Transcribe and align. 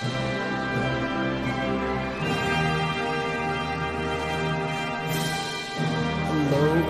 Hello, 0.00 0.08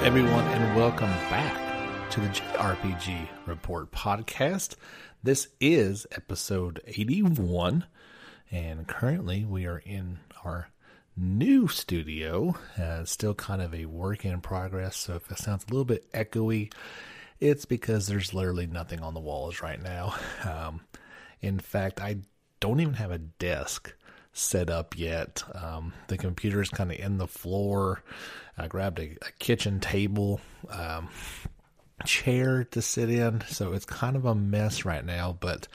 everyone, 0.03 0.45
and 0.45 0.77
welcome 0.77 1.11
back 1.29 2.11
to 2.11 2.21
the 2.21 2.29
JRPG 2.29 3.27
Report 3.47 3.91
podcast. 3.91 4.77
This 5.25 5.49
is 5.61 6.07
episode 6.13 6.81
81, 6.87 7.85
and 8.53 8.87
currently 8.87 9.45
we 9.45 9.67
are 9.67 9.79
in 9.79 10.21
our 10.45 10.69
new 11.17 11.67
studio. 11.67 12.55
Uh, 12.81 13.05
still 13.05 13.35
kind 13.35 13.61
of 13.61 13.75
a 13.75 13.87
work 13.87 14.25
in 14.25 14.41
progress, 14.41 14.97
so 14.97 15.17
if 15.17 15.29
it 15.33 15.39
sounds 15.39 15.65
a 15.65 15.73
little 15.73 15.85
bit 15.85 16.13
echoey, 16.13 16.73
it's 17.41 17.65
because 17.65 18.07
there's 18.07 18.33
literally 18.33 18.69
nothing 18.69 19.01
on 19.01 19.15
the 19.15 19.21
walls 19.21 19.63
right 19.63 19.83
now. 19.83 20.15
Um, 20.49 20.83
in 21.43 21.59
fact, 21.59 22.01
I 22.03 22.19
don't 22.61 22.81
even 22.81 22.95
have 22.95 23.11
a 23.11 23.19
desk 23.19 23.95
set 24.33 24.71
up 24.71 24.97
yet. 24.97 25.43
Um, 25.55 25.93
the 26.09 26.17
computer 26.17 26.61
is 26.61 26.71
kind 26.71 26.93
of 26.93 26.99
in 26.99 27.19
the 27.19 27.27
floor. 27.27 28.03
I 28.57 28.69
grabbed 28.69 28.99
a, 28.99 29.17
a 29.23 29.33
kitchen 29.39 29.81
table, 29.81 30.41
um, 30.71 31.09
chair 32.05 32.65
to 32.65 32.83
sit 32.83 33.11
in, 33.11 33.43
so 33.49 33.73
it's 33.73 33.85
kind 33.85 34.17
of 34.17 34.25
a 34.25 34.35
mess 34.35 34.85
right 34.85 35.05
now. 35.05 35.37
But 35.39 35.69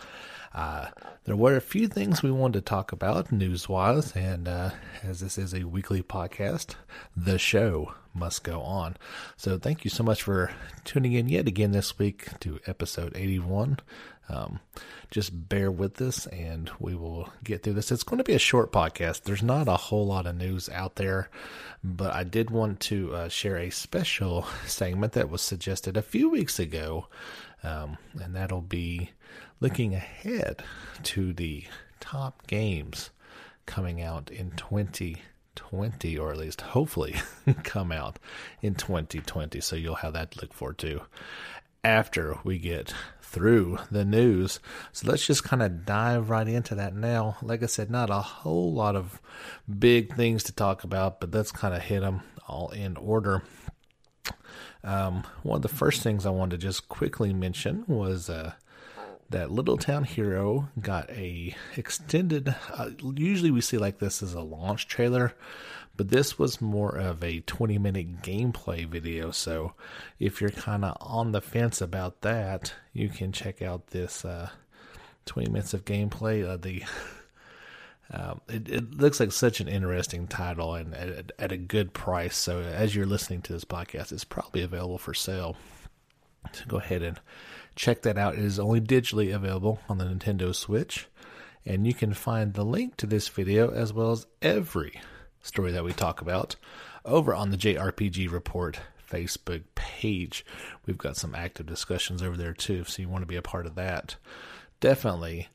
uh, 0.53 0.87
there 1.25 1.35
were 1.35 1.55
a 1.55 1.61
few 1.61 1.87
things 1.87 2.23
we 2.23 2.31
wanted 2.31 2.59
to 2.59 2.69
talk 2.69 2.91
about 2.91 3.31
news 3.31 3.67
wise, 3.67 4.15
and 4.15 4.47
uh, 4.47 4.71
as 5.03 5.19
this 5.19 5.37
is 5.37 5.53
a 5.53 5.63
weekly 5.63 6.01
podcast, 6.01 6.75
the 7.15 7.37
show 7.37 7.93
must 8.15 8.43
go 8.43 8.61
on. 8.61 8.97
So, 9.37 9.59
thank 9.59 9.83
you 9.83 9.89
so 9.91 10.03
much 10.03 10.23
for 10.23 10.51
tuning 10.83 11.13
in 11.13 11.29
yet 11.29 11.47
again 11.47 11.71
this 11.71 11.99
week 11.99 12.27
to 12.39 12.59
episode 12.65 13.13
81. 13.15 13.79
Um, 14.27 14.59
just 15.11 15.49
bear 15.49 15.69
with 15.71 16.01
us 16.01 16.25
and 16.27 16.71
we 16.79 16.95
will 16.95 17.29
get 17.43 17.63
through 17.63 17.73
this. 17.73 17.91
It's 17.91 18.03
going 18.03 18.17
to 18.17 18.23
be 18.23 18.33
a 18.33 18.39
short 18.39 18.71
podcast. 18.71 19.23
There's 19.23 19.43
not 19.43 19.67
a 19.67 19.77
whole 19.77 20.07
lot 20.07 20.25
of 20.25 20.35
news 20.35 20.67
out 20.69 20.95
there, 20.95 21.29
but 21.83 22.13
I 22.13 22.23
did 22.23 22.49
want 22.49 22.79
to 22.81 23.13
uh, 23.13 23.29
share 23.29 23.57
a 23.57 23.69
special 23.69 24.47
segment 24.65 25.13
that 25.13 25.29
was 25.29 25.41
suggested 25.41 25.95
a 25.95 26.01
few 26.01 26.29
weeks 26.29 26.59
ago, 26.59 27.07
um, 27.63 27.97
and 28.19 28.35
that'll 28.35 28.61
be 28.61 29.11
looking 29.59 29.93
ahead 29.93 30.63
to 31.03 31.33
the 31.33 31.65
top 31.99 32.47
games 32.47 33.11
coming 33.65 34.01
out 34.01 34.29
in 34.29 34.51
2020, 34.51 35.17
or 35.71 36.31
at 36.31 36.37
least 36.37 36.61
hopefully 36.61 37.15
come 37.63 37.91
out 37.91 38.19
in 38.61 38.75
2020. 38.75 39.59
So 39.61 39.75
you'll 39.75 39.95
have 39.95 40.13
that 40.13 40.31
to 40.31 40.41
look 40.41 40.53
forward 40.53 40.77
to 40.79 41.01
after 41.83 42.39
we 42.43 42.57
get 42.57 42.93
through 43.21 43.77
the 43.91 44.05
news. 44.05 44.59
So 44.91 45.09
let's 45.09 45.25
just 45.25 45.43
kind 45.43 45.61
of 45.61 45.85
dive 45.85 46.29
right 46.29 46.47
into 46.47 46.75
that 46.75 46.95
now. 46.95 47.37
Like 47.41 47.61
I 47.63 47.67
said, 47.67 47.91
not 47.91 48.09
a 48.09 48.21
whole 48.21 48.73
lot 48.73 48.95
of 48.95 49.21
big 49.67 50.15
things 50.15 50.43
to 50.43 50.53
talk 50.53 50.83
about, 50.83 51.19
but 51.19 51.33
let's 51.33 51.51
kind 51.51 51.73
of 51.73 51.81
hit 51.81 51.99
them 51.99 52.21
all 52.47 52.69
in 52.69 52.97
order. 52.97 53.43
Um, 54.83 55.23
one 55.43 55.57
of 55.57 55.61
the 55.63 55.67
first 55.67 56.01
things 56.01 56.25
I 56.25 56.29
wanted 56.29 56.61
to 56.61 56.67
just 56.67 56.87
quickly 56.87 57.33
mention 57.33 57.83
was 57.87 58.29
uh, 58.29 58.53
that 59.29 59.51
Little 59.51 59.77
Town 59.77 60.03
Hero 60.03 60.69
got 60.79 61.09
a 61.09 61.55
extended. 61.75 62.55
Uh, 62.71 62.91
usually 63.15 63.51
we 63.51 63.61
see 63.61 63.77
like 63.77 63.99
this 63.99 64.21
as 64.21 64.33
a 64.33 64.41
launch 64.41 64.87
trailer, 64.87 65.33
but 65.95 66.09
this 66.09 66.37
was 66.37 66.61
more 66.61 66.95
of 66.95 67.23
a 67.23 67.41
20 67.41 67.77
minute 67.77 68.21
gameplay 68.21 68.85
video. 68.85 69.31
So 69.31 69.73
if 70.19 70.41
you're 70.41 70.51
kind 70.51 70.85
of 70.85 70.97
on 71.01 71.31
the 71.31 71.41
fence 71.41 71.81
about 71.81 72.21
that, 72.21 72.73
you 72.93 73.09
can 73.09 73.31
check 73.31 73.61
out 73.61 73.87
this 73.87 74.25
uh, 74.25 74.49
20 75.25 75.51
minutes 75.51 75.73
of 75.73 75.85
gameplay. 75.85 76.47
Uh, 76.47 76.57
the 76.57 76.83
um, 78.11 78.41
it, 78.47 78.69
it, 78.69 78.97
looks 78.97 79.19
like 79.19 79.31
such 79.31 79.59
an 79.59 79.67
interesting 79.67 80.27
title 80.27 80.75
and 80.75 80.93
at, 80.93 81.31
at, 81.39 81.51
a 81.51 81.57
good 81.57 81.93
price. 81.93 82.35
So 82.35 82.59
as 82.59 82.95
you're 82.95 83.05
listening 83.05 83.41
to 83.43 83.53
this 83.53 83.65
podcast, 83.65 84.11
it's 84.11 84.23
probably 84.23 84.61
available 84.61 84.97
for 84.97 85.13
sale. 85.13 85.57
So 86.53 86.63
go 86.67 86.77
ahead 86.77 87.01
and 87.01 87.19
check 87.75 88.01
that 88.03 88.17
out. 88.17 88.35
It 88.35 88.43
is 88.45 88.59
only 88.59 88.81
digitally 88.81 89.33
available 89.33 89.79
on 89.89 89.97
the 89.97 90.05
Nintendo 90.05 90.53
Switch. 90.53 91.07
And 91.65 91.87
you 91.87 91.93
can 91.93 92.13
find 92.13 92.53
the 92.53 92.63
link 92.63 92.95
to 92.97 93.07
this 93.07 93.27
video 93.27 93.71
as 93.71 93.91
well 93.91 94.11
as 94.11 94.27
every 94.41 95.01
story 95.41 95.71
that 95.71 95.83
we 95.83 95.93
talk 95.93 96.21
about 96.21 96.55
over 97.03 97.33
on 97.33 97.51
the 97.51 97.57
JRPG 97.57 98.31
Report 98.31 98.79
Facebook 99.09 99.63
page. 99.75 100.45
We've 100.85 100.97
got 100.97 101.17
some 101.17 101.35
active 101.35 101.65
discussions 101.65 102.21
over 102.21 102.37
there 102.37 102.53
too, 102.53 102.83
so 102.83 103.01
you 103.01 103.09
want 103.09 103.21
to 103.23 103.27
be 103.27 103.35
a 103.35 103.41
part 103.41 103.65
of 103.65 103.75
that. 103.75 104.15
Definitely 104.79 105.49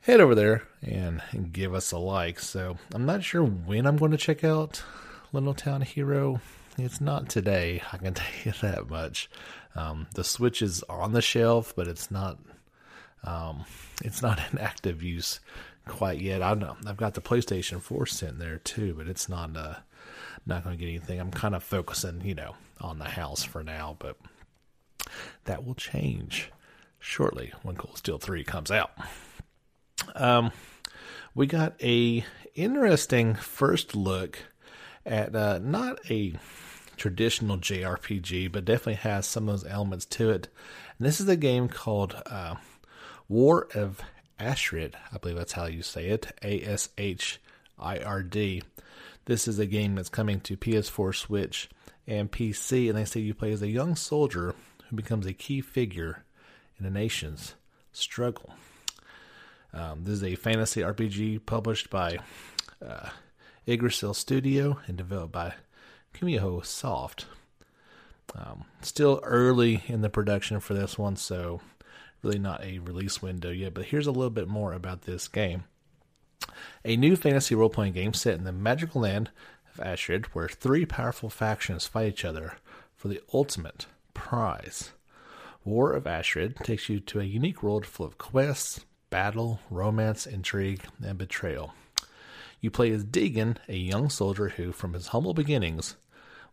head 0.00 0.20
over 0.20 0.34
there 0.34 0.62
and, 0.82 1.22
give 1.52 1.74
us 1.74 1.92
a 1.92 1.98
like. 1.98 2.40
So 2.40 2.78
I'm 2.94 3.06
not 3.06 3.22
sure 3.22 3.44
when 3.44 3.86
I'm 3.86 3.96
going 3.96 4.12
to 4.12 4.16
check 4.16 4.44
out 4.44 4.82
Little 5.32 5.54
Town 5.54 5.82
Hero. 5.82 6.40
It's 6.78 7.00
not 7.00 7.28
today, 7.28 7.82
I 7.92 7.98
can 7.98 8.14
tell 8.14 8.26
you 8.44 8.52
that 8.62 8.88
much. 8.88 9.28
Um, 9.74 10.08
the 10.14 10.24
Switch 10.24 10.62
is 10.62 10.82
on 10.88 11.12
the 11.12 11.22
shelf, 11.22 11.74
but 11.76 11.86
it's 11.88 12.10
not 12.10 12.38
um, 13.24 13.64
it's 14.02 14.22
not 14.22 14.40
in 14.52 14.58
active 14.58 15.02
use 15.02 15.40
quite 15.86 16.20
yet. 16.20 16.42
I 16.42 16.54
know 16.54 16.76
I've 16.86 16.96
got 16.96 17.14
the 17.14 17.20
PlayStation 17.20 17.80
4 17.80 18.06
sitting 18.06 18.38
there 18.38 18.58
too, 18.58 18.94
but 18.96 19.08
it's 19.08 19.28
not 19.28 19.56
uh 19.56 19.76
not 20.46 20.64
going 20.64 20.76
to 20.76 20.80
get 20.80 20.88
anything. 20.88 21.20
I'm 21.20 21.30
kind 21.30 21.54
of 21.54 21.62
focusing, 21.62 22.22
you 22.24 22.34
know, 22.34 22.54
on 22.80 22.98
the 22.98 23.04
house 23.04 23.44
for 23.44 23.62
now, 23.62 23.96
but 23.98 24.16
that 25.44 25.64
will 25.66 25.74
change 25.74 26.50
shortly 26.98 27.52
when 27.62 27.76
Cold 27.76 27.98
Steel 27.98 28.18
3 28.18 28.44
comes 28.44 28.70
out. 28.70 28.92
Um 30.14 30.52
we 31.34 31.46
got 31.46 31.80
a 31.82 32.24
interesting 32.54 33.34
first 33.34 33.94
look 33.94 34.38
at 35.06 35.34
uh, 35.34 35.58
not 35.58 35.98
a 36.10 36.34
traditional 37.00 37.56
JRPG, 37.56 38.52
but 38.52 38.66
definitely 38.66 38.94
has 38.94 39.26
some 39.26 39.48
of 39.48 39.62
those 39.62 39.70
elements 39.70 40.04
to 40.04 40.30
it. 40.30 40.48
And 40.98 41.08
this 41.08 41.18
is 41.18 41.28
a 41.28 41.36
game 41.36 41.66
called 41.66 42.14
uh, 42.26 42.56
War 43.26 43.68
of 43.74 44.02
Ashrid. 44.38 44.92
I 45.10 45.16
believe 45.16 45.38
that's 45.38 45.54
how 45.54 45.64
you 45.64 45.82
say 45.82 46.08
it. 46.08 46.30
A 46.42 46.62
S 46.62 46.90
H 46.98 47.40
I 47.78 47.98
R 48.00 48.22
D. 48.22 48.62
This 49.24 49.48
is 49.48 49.58
a 49.58 49.66
game 49.66 49.94
that's 49.94 50.10
coming 50.10 50.40
to 50.40 50.58
PS4, 50.58 51.14
Switch, 51.14 51.70
and 52.06 52.30
PC, 52.30 52.90
and 52.90 52.98
they 52.98 53.06
say 53.06 53.20
you 53.20 53.32
play 53.32 53.52
as 53.52 53.62
a 53.62 53.68
young 53.68 53.96
soldier 53.96 54.54
who 54.88 54.96
becomes 54.96 55.24
a 55.24 55.32
key 55.32 55.62
figure 55.62 56.24
in 56.78 56.84
a 56.84 56.90
nation's 56.90 57.54
struggle. 57.92 58.52
Um, 59.72 60.04
this 60.04 60.14
is 60.14 60.24
a 60.24 60.34
fantasy 60.34 60.82
RPG 60.82 61.46
published 61.46 61.88
by 61.88 62.18
uh, 62.86 63.08
Studio 64.12 64.80
and 64.86 64.96
developed 64.96 65.32
by 65.32 65.54
Kumiho 66.14 66.64
Soft. 66.64 67.26
Um, 68.34 68.64
still 68.80 69.20
early 69.24 69.82
in 69.86 70.02
the 70.02 70.10
production 70.10 70.60
for 70.60 70.74
this 70.74 70.96
one, 70.98 71.16
so 71.16 71.60
really 72.22 72.38
not 72.38 72.62
a 72.62 72.78
release 72.78 73.20
window 73.20 73.50
yet, 73.50 73.74
but 73.74 73.86
here's 73.86 74.06
a 74.06 74.12
little 74.12 74.30
bit 74.30 74.48
more 74.48 74.72
about 74.72 75.02
this 75.02 75.28
game. 75.28 75.64
A 76.84 76.96
new 76.96 77.16
fantasy 77.16 77.54
role 77.54 77.68
playing 77.68 77.94
game 77.94 78.14
set 78.14 78.34
in 78.34 78.44
the 78.44 78.52
magical 78.52 79.02
land 79.02 79.30
of 79.74 79.84
Ashrid, 79.84 80.26
where 80.26 80.48
three 80.48 80.86
powerful 80.86 81.30
factions 81.30 81.86
fight 81.86 82.08
each 82.08 82.24
other 82.24 82.56
for 82.96 83.08
the 83.08 83.20
ultimate 83.32 83.86
prize. 84.14 84.92
War 85.64 85.92
of 85.92 86.04
Ashrid 86.04 86.56
takes 86.64 86.88
you 86.88 87.00
to 87.00 87.20
a 87.20 87.24
unique 87.24 87.62
world 87.62 87.84
full 87.84 88.06
of 88.06 88.18
quests, 88.18 88.84
battle, 89.10 89.60
romance, 89.70 90.26
intrigue, 90.26 90.82
and 91.02 91.18
betrayal. 91.18 91.74
You 92.60 92.70
play 92.70 92.90
as 92.90 93.04
Deegan, 93.04 93.56
a 93.68 93.76
young 93.76 94.10
soldier 94.10 94.50
who, 94.50 94.72
from 94.72 94.92
his 94.92 95.08
humble 95.08 95.34
beginnings, 95.34 95.96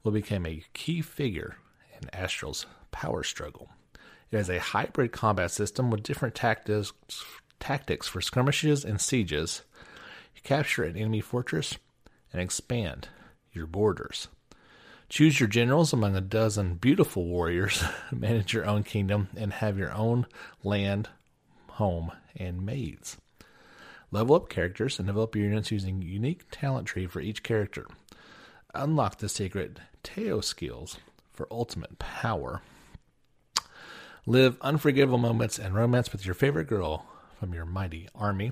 will 0.04 0.12
become 0.12 0.46
a 0.46 0.64
key 0.74 1.02
figure 1.02 1.58
in 2.02 2.10
Astral's 2.14 2.66
power 2.92 3.24
struggle. 3.24 3.70
It 4.32 4.38
has 4.38 4.50
a 4.50 4.60
hybrid 4.60 5.12
combat 5.12 5.52
system 5.52 5.90
with 5.90 6.04
different 6.04 6.36
tactics, 6.36 6.94
tactics 7.60 8.08
for 8.08 8.22
skirmishes 8.22 8.86
and 8.86 9.02
sieges. 9.02 9.64
You 10.36 10.42
capture 10.44 10.84
an 10.84 10.96
enemy 10.96 11.22
fortress 11.22 11.78
and 12.32 12.42
expand 12.42 13.10
your 13.52 13.68
borders. 13.68 14.28
Choose 15.10 15.40
your 15.40 15.48
generals 15.48 15.94
among 15.94 16.16
a 16.16 16.22
dozen 16.22 16.76
beautiful 16.76 17.26
warriors, 17.26 17.84
manage 18.12 18.54
your 18.54 18.66
own 18.66 18.84
kingdom, 18.84 19.30
and 19.36 19.54
have 19.54 19.78
your 19.78 19.94
own 19.94 20.26
land, 20.64 21.10
home, 21.68 22.12
and 22.36 22.66
maids. 22.66 23.18
Level 24.12 24.36
up 24.36 24.50
characters 24.50 25.00
and 25.00 25.08
develop 25.08 25.36
your 25.36 25.46
units 25.46 25.72
using 25.72 26.02
unique 26.02 26.44
talent 26.50 26.88
tree 26.88 27.08
for 27.08 27.20
each 27.20 27.44
character. 27.44 27.86
Unlock 28.74 29.18
the 29.18 29.28
secret 29.28 29.80
Teo 30.04 30.40
skills 30.40 30.98
for 31.34 31.48
ultimate 31.52 32.00
power. 32.00 32.62
Live 34.26 34.58
unforgivable 34.62 35.18
moments 35.18 35.60
and 35.60 35.76
romance 35.76 36.12
with 36.12 36.26
your 36.26 36.36
favorite 36.36 36.68
girl 36.68 37.06
from 37.40 37.54
your 37.54 37.66
mighty 37.66 38.08
army, 38.16 38.52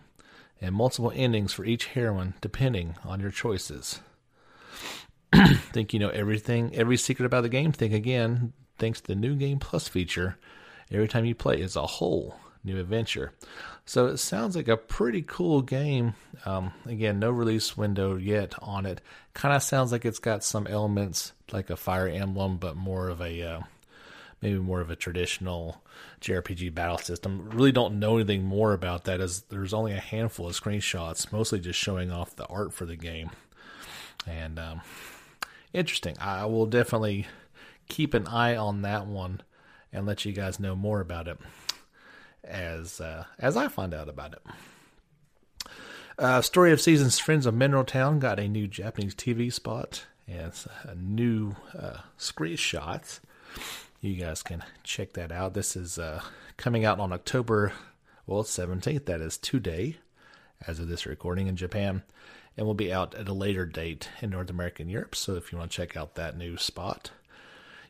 and 0.61 0.75
multiple 0.75 1.11
endings 1.15 1.53
for 1.53 1.65
each 1.65 1.87
heroine 1.87 2.33
depending 2.41 2.95
on 3.03 3.19
your 3.19 3.31
choices. 3.31 3.99
think 5.33 5.93
you 5.93 5.99
know 5.99 6.09
everything, 6.09 6.73
every 6.75 6.97
secret 6.97 7.25
about 7.25 7.41
the 7.41 7.49
game? 7.49 7.71
Think 7.71 7.93
again. 7.93 8.53
Thanks 8.77 9.01
to 9.01 9.07
the 9.07 9.15
new 9.15 9.35
Game 9.35 9.59
Plus 9.59 9.87
feature, 9.87 10.37
every 10.91 11.07
time 11.07 11.25
you 11.25 11.33
play 11.33 11.59
is 11.61 11.75
a 11.75 11.85
whole 11.85 12.37
new 12.65 12.79
adventure. 12.79 13.31
So 13.85 14.07
it 14.07 14.17
sounds 14.17 14.55
like 14.55 14.67
a 14.67 14.77
pretty 14.77 15.21
cool 15.21 15.61
game. 15.61 16.15
Um, 16.45 16.73
again, 16.85 17.19
no 17.19 17.29
release 17.29 17.77
window 17.77 18.17
yet 18.17 18.53
on 18.61 18.85
it. 18.85 18.99
Kind 19.33 19.55
of 19.55 19.61
sounds 19.61 19.91
like 19.91 20.05
it's 20.05 20.19
got 20.19 20.43
some 20.43 20.65
elements 20.67 21.33
like 21.51 21.69
a 21.69 21.77
Fire 21.77 22.07
Emblem, 22.07 22.57
but 22.57 22.75
more 22.75 23.09
of 23.09 23.21
a 23.21 23.41
uh, 23.41 23.61
maybe 24.41 24.57
more 24.57 24.81
of 24.81 24.89
a 24.89 24.95
traditional 24.95 25.81
JRPG 26.21 26.73
battle 26.73 26.97
system. 26.97 27.49
Really 27.51 27.71
don't 27.71 27.99
know 27.99 28.15
anything 28.15 28.43
more 28.43 28.73
about 28.73 29.05
that 29.05 29.21
as 29.21 29.41
there's 29.43 29.73
only 29.73 29.93
a 29.93 29.99
handful 29.99 30.47
of 30.47 30.59
screenshots, 30.59 31.31
mostly 31.31 31.59
just 31.59 31.79
showing 31.79 32.11
off 32.11 32.35
the 32.35 32.47
art 32.47 32.73
for 32.73 32.85
the 32.85 32.95
game. 32.95 33.29
And 34.27 34.57
um, 34.57 34.81
interesting. 35.73 36.15
I 36.19 36.45
will 36.45 36.65
definitely 36.65 37.27
keep 37.87 38.15
an 38.15 38.25
eye 38.27 38.55
on 38.55 38.81
that 38.81 39.05
one 39.05 39.41
and 39.93 40.07
let 40.07 40.25
you 40.25 40.33
guys 40.33 40.59
know 40.59 40.75
more 40.75 40.99
about 41.01 41.27
it 41.27 41.37
as 42.45 43.01
uh, 43.01 43.25
as 43.39 43.57
I 43.57 43.67
find 43.67 43.93
out 43.93 44.09
about 44.09 44.33
it. 44.33 44.41
Uh, 46.17 46.41
Story 46.41 46.71
of 46.71 46.79
Seasons 46.79 47.19
Friends 47.19 47.45
of 47.45 47.53
Mineral 47.53 47.83
Town 47.83 48.19
got 48.19 48.39
a 48.39 48.47
new 48.47 48.67
Japanese 48.67 49.13
TV 49.13 49.51
spot 49.51 50.05
and 50.27 50.53
a 50.83 50.95
new 50.95 51.55
uh, 51.77 51.97
screenshots. 52.17 53.19
You 53.99 54.15
guys 54.15 54.41
can 54.41 54.63
check 54.83 55.13
that 55.13 55.31
out. 55.31 55.53
This 55.53 55.75
is 55.75 55.99
uh, 55.99 56.21
coming 56.57 56.85
out 56.85 56.99
on 56.99 57.11
October 57.11 57.73
well 58.25 58.43
17th. 58.43 59.05
That 59.05 59.19
is 59.19 59.37
today, 59.37 59.97
as 60.65 60.79
of 60.79 60.87
this 60.87 61.05
recording 61.05 61.47
in 61.47 61.55
Japan, 61.55 62.03
and 62.55 62.65
will 62.65 62.73
be 62.73 62.93
out 62.93 63.13
at 63.15 63.27
a 63.27 63.33
later 63.33 63.65
date 63.65 64.09
in 64.21 64.29
North 64.29 64.49
America 64.49 64.83
and 64.83 64.91
Europe. 64.91 65.15
So 65.15 65.35
if 65.35 65.51
you 65.51 65.57
want 65.57 65.71
to 65.71 65.77
check 65.77 65.97
out 65.97 66.15
that 66.15 66.37
new 66.37 66.55
spot, 66.55 67.11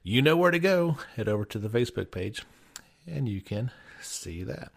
you 0.01 0.21
know 0.21 0.35
where 0.35 0.51
to 0.51 0.59
go. 0.59 0.97
Head 1.15 1.27
over 1.27 1.45
to 1.45 1.59
the 1.59 1.69
Facebook 1.69 2.11
page, 2.11 2.43
and 3.05 3.29
you 3.29 3.41
can 3.41 3.71
see 4.07 4.43
that. 4.43 4.71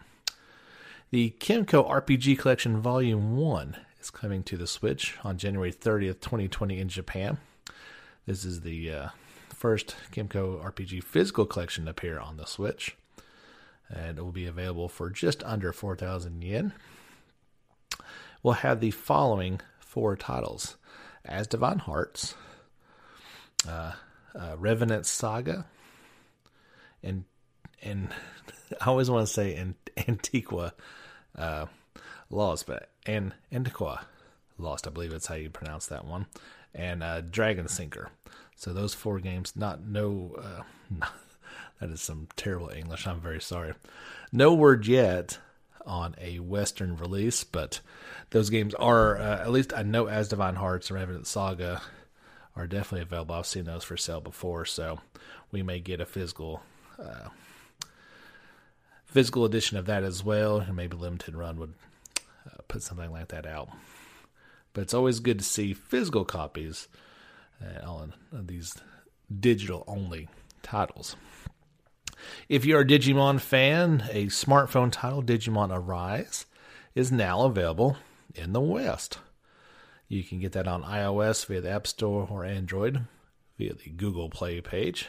The 1.11 1.33
Kemco 1.39 1.89
RPG 1.89 2.37
Collection 2.37 2.79
Volume 2.81 3.37
1 3.37 3.77
is 3.99 4.09
coming 4.09 4.43
to 4.43 4.57
the 4.57 4.67
Switch 4.67 5.17
on 5.23 5.37
January 5.37 5.73
30th, 5.73 6.21
2020 6.21 6.79
in 6.79 6.89
Japan. 6.89 7.37
This 8.25 8.45
is 8.45 8.61
the 8.61 8.91
uh, 8.91 9.07
first 9.49 9.95
Kemco 10.11 10.63
RPG 10.63 11.03
physical 11.03 11.45
collection 11.45 11.85
to 11.85 11.91
appear 11.91 12.19
on 12.19 12.37
the 12.37 12.45
Switch. 12.45 12.95
And 13.89 14.19
it 14.19 14.21
will 14.21 14.31
be 14.31 14.45
available 14.45 14.87
for 14.87 15.09
just 15.09 15.43
under 15.43 15.73
4,000 15.73 16.43
yen. 16.43 16.73
We'll 18.43 18.53
have 18.53 18.79
the 18.79 18.91
following 18.91 19.61
four 19.79 20.15
titles 20.15 20.77
Asdivine 21.27 21.81
Hearts, 21.81 22.35
uh, 23.67 23.93
uh, 24.33 24.55
Revenant 24.57 25.05
Saga, 25.05 25.65
and 27.03 27.25
and 27.81 28.09
I 28.79 28.85
always 28.85 29.09
want 29.09 29.27
to 29.27 29.33
say 29.33 29.55
Antiqua 29.97 30.73
uh, 31.37 31.65
Lost, 32.29 32.67
but 32.67 32.89
and 33.05 33.33
Antiqua 33.51 34.01
Lost, 34.57 34.87
I 34.87 34.89
believe 34.89 35.11
that's 35.11 35.27
how 35.27 35.35
you 35.35 35.49
pronounce 35.49 35.87
that 35.87 36.05
one, 36.05 36.27
and 36.73 37.03
uh, 37.03 37.21
Dragon 37.21 37.67
Sinker. 37.67 38.09
So 38.55 38.73
those 38.73 38.93
four 38.93 39.19
games, 39.19 39.53
not 39.55 39.85
no, 39.85 40.35
uh, 40.37 40.63
not, 40.89 41.13
that 41.79 41.89
is 41.89 42.01
some 42.01 42.27
terrible 42.35 42.69
English. 42.69 43.07
I'm 43.07 43.21
very 43.21 43.41
sorry. 43.41 43.73
No 44.31 44.53
word 44.53 44.85
yet 44.85 45.39
on 45.85 46.13
a 46.19 46.39
Western 46.39 46.97
release, 46.97 47.43
but 47.43 47.79
those 48.31 48.49
games 48.49 48.73
are 48.75 49.17
uh, 49.17 49.39
at 49.39 49.51
least 49.51 49.73
I 49.73 49.83
know 49.83 50.05
Asdivine 50.05 50.55
Hearts 50.55 50.89
and 50.89 50.99
Revenant 50.99 51.25
Saga 51.25 51.81
are 52.55 52.67
definitely 52.67 53.03
available. 53.03 53.35
I've 53.35 53.45
seen 53.45 53.63
those 53.63 53.83
for 53.83 53.97
sale 53.97 54.21
before, 54.21 54.65
so 54.65 54.99
we 55.51 55.63
may 55.63 55.79
get 55.79 56.01
a 56.01 56.05
physical 56.05 56.61
uh, 57.01 57.29
physical 59.09 59.45
edition 59.45 59.77
of 59.77 59.85
that 59.87 60.03
as 60.03 60.23
well, 60.23 60.57
and 60.57 60.75
maybe 60.75 60.95
limited 60.95 61.35
run 61.35 61.57
would 61.59 61.73
uh, 62.47 62.61
put 62.67 62.83
something 62.83 63.11
like 63.11 63.29
that 63.29 63.45
out. 63.45 63.69
But 64.73 64.81
it's 64.81 64.93
always 64.93 65.19
good 65.19 65.39
to 65.39 65.45
see 65.45 65.73
physical 65.73 66.25
copies 66.25 66.87
uh, 67.61 67.85
on 67.85 68.13
these 68.31 68.75
digital 69.39 69.83
only 69.87 70.29
titles. 70.61 71.15
If 72.47 72.65
you're 72.65 72.81
a 72.81 72.87
Digimon 72.87 73.39
fan, 73.39 74.03
a 74.11 74.25
smartphone 74.25 74.91
title, 74.91 75.23
Digimon 75.23 75.75
Arise, 75.75 76.45
is 76.93 77.11
now 77.11 77.43
available 77.43 77.97
in 78.35 78.53
the 78.53 78.61
West. 78.61 79.19
You 80.07 80.23
can 80.23 80.39
get 80.39 80.51
that 80.53 80.67
on 80.67 80.83
iOS 80.83 81.45
via 81.45 81.61
the 81.61 81.69
App 81.69 81.87
Store 81.87 82.27
or 82.29 82.43
Android 82.43 83.05
via 83.57 83.73
the 83.73 83.89
Google 83.91 84.29
Play 84.29 84.59
page. 84.61 85.07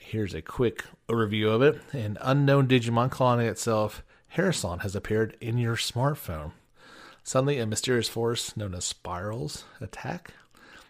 Here's 0.00 0.34
a 0.34 0.42
quick 0.42 0.84
overview 1.08 1.50
of 1.50 1.62
it. 1.62 1.80
An 1.92 2.18
unknown 2.20 2.68
Digimon 2.68 3.10
calling 3.10 3.46
itself 3.46 4.02
Harrison 4.28 4.80
has 4.80 4.94
appeared 4.94 5.36
in 5.40 5.56
your 5.56 5.76
smartphone. 5.76 6.52
Suddenly, 7.24 7.58
a 7.58 7.66
mysterious 7.66 8.08
force 8.08 8.56
known 8.56 8.74
as 8.74 8.84
spirals 8.84 9.64
attack. 9.80 10.32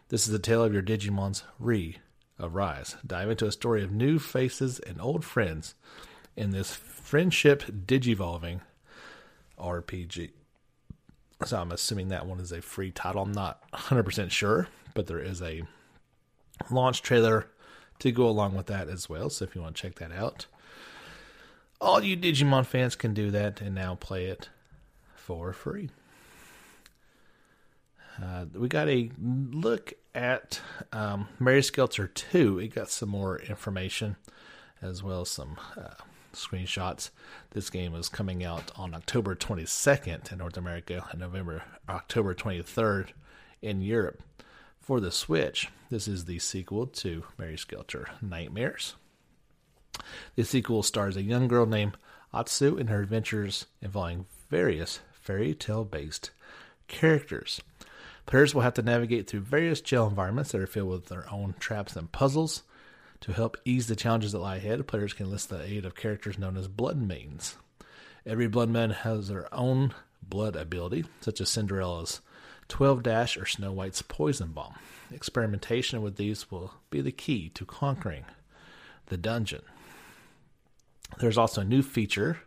This 0.08 0.26
is 0.26 0.32
the 0.32 0.38
tale 0.38 0.64
of 0.64 0.72
your 0.72 0.82
Digimon's 0.82 1.44
re 1.58 1.98
arise. 2.40 2.96
Dive 3.06 3.30
into 3.30 3.46
a 3.46 3.52
story 3.52 3.82
of 3.82 3.92
new 3.92 4.18
faces 4.18 4.78
and 4.80 5.00
old 5.00 5.24
friends 5.24 5.74
in 6.36 6.50
this 6.50 6.74
friendship 6.74 7.64
digivolving 7.86 8.60
RPG. 9.58 10.30
So 11.44 11.60
I'm 11.60 11.72
assuming 11.72 12.08
that 12.08 12.26
one 12.26 12.40
is 12.40 12.52
a 12.52 12.62
free 12.62 12.90
title. 12.90 13.22
I'm 13.22 13.32
not 13.32 13.62
100% 13.72 14.30
sure, 14.30 14.68
but 14.94 15.06
there 15.06 15.20
is 15.20 15.40
a 15.42 15.62
launch 16.70 17.02
trailer 17.02 17.48
to 17.98 18.12
go 18.12 18.28
along 18.28 18.54
with 18.54 18.66
that 18.66 18.88
as 18.88 19.08
well. 19.08 19.30
So 19.30 19.44
if 19.44 19.54
you 19.54 19.62
want 19.62 19.76
to 19.76 19.82
check 19.82 19.96
that 19.96 20.12
out, 20.12 20.46
all 21.80 22.02
you 22.02 22.16
Digimon 22.16 22.66
fans 22.66 22.96
can 22.96 23.14
do 23.14 23.30
that 23.30 23.60
and 23.60 23.74
now 23.74 23.94
play 23.94 24.26
it 24.26 24.48
for 25.14 25.52
free. 25.52 25.90
Uh, 28.20 28.46
we 28.54 28.68
got 28.68 28.88
a 28.88 29.10
look 29.20 29.92
at 30.14 30.60
um, 30.92 31.28
Mary 31.38 31.62
Skelter 31.62 32.08
2. 32.08 32.58
It 32.58 32.74
got 32.74 32.90
some 32.90 33.08
more 33.08 33.38
information 33.38 34.16
as 34.82 35.02
well 35.02 35.20
as 35.20 35.30
some 35.30 35.56
uh, 35.76 35.94
screenshots. 36.32 37.10
This 37.50 37.70
game 37.70 37.94
is 37.94 38.08
coming 38.08 38.44
out 38.44 38.72
on 38.76 38.94
October 38.94 39.36
22nd 39.36 40.32
in 40.32 40.38
North 40.38 40.56
America 40.56 41.04
and 41.10 41.20
November, 41.20 41.62
October 41.88 42.34
23rd 42.34 43.08
in 43.62 43.82
Europe. 43.82 44.20
For 44.88 45.00
the 45.00 45.12
Switch, 45.12 45.69
this 45.90 46.08
is 46.08 46.25
the 46.25 46.38
sequel 46.38 46.87
to 46.87 47.23
Mary 47.37 47.58
Skelter 47.58 48.08
Nightmares. 48.23 48.94
The 50.35 50.46
sequel 50.46 50.82
stars 50.82 51.14
a 51.14 51.23
young 51.23 51.46
girl 51.46 51.67
named 51.67 51.99
Otsuu 52.32 52.81
and 52.81 52.88
her 52.88 53.02
adventures 53.02 53.67
involving 53.82 54.24
various 54.48 55.01
fairy 55.12 55.55
tale 55.55 55.84
based 55.84 56.31
characters. 56.86 57.60
Players 58.24 58.55
will 58.55 58.62
have 58.62 58.72
to 58.72 58.82
navigate 58.82 59.29
through 59.29 59.41
various 59.41 59.82
jail 59.82 60.06
environments 60.06 60.53
that 60.53 60.62
are 60.62 60.67
filled 60.67 60.89
with 60.89 61.08
their 61.08 61.31
own 61.31 61.55
traps 61.60 61.94
and 61.94 62.10
puzzles. 62.10 62.62
To 63.20 63.32
help 63.32 63.58
ease 63.67 63.89
the 63.89 63.94
challenges 63.94 64.32
that 64.32 64.39
lie 64.39 64.56
ahead, 64.56 64.86
players 64.86 65.12
can 65.12 65.27
enlist 65.27 65.51
the 65.51 65.62
aid 65.62 65.84
of 65.84 65.96
characters 65.96 66.39
known 66.39 66.56
as 66.56 66.67
blood 66.67 66.96
maidens. 66.96 67.58
Every 68.24 68.48
blood 68.48 68.70
maiden 68.70 68.93
has 68.93 69.29
their 69.29 69.55
own 69.55 69.93
blood 70.22 70.56
ability, 70.56 71.05
such 71.20 71.43
as 71.43 71.51
Cinderella's 71.51 72.22
12 72.69 73.03
Dash 73.03 73.37
or 73.37 73.46
Snow 73.46 73.72
White's 73.72 74.03
Poison 74.03 74.48
Bomb. 74.48 74.75
Experimentation 75.13 76.03
with 76.03 76.17
these 76.17 76.51
will 76.51 76.75
be 76.91 77.01
the 77.01 77.13
key 77.13 77.48
to 77.51 77.65
conquering 77.65 78.25
the 79.06 79.17
dungeon. 79.17 79.63
There's 81.19 81.39
also 81.39 81.63
a 81.63 81.65
new 81.65 81.82
feature 81.82 82.39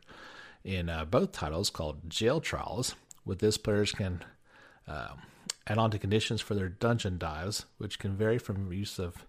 in 0.64 0.90
uh, 0.90 1.06
both 1.06 1.32
titles 1.32 1.70
called 1.70 2.10
Jail 2.10 2.40
Trials. 2.40 2.96
With 3.26 3.40
this, 3.40 3.58
players 3.58 3.92
can 3.92 4.24
uh, 4.88 5.14
add 5.68 5.78
on 5.78 5.92
to 5.92 6.00
conditions 6.00 6.42
for 6.42 6.54
their 6.54 6.70
dungeon 6.70 7.18
dives, 7.18 7.66
which 7.78 8.00
can 8.00 8.16
vary 8.16 8.38
from 8.38 8.72
use 8.72 9.00
of 9.00 9.26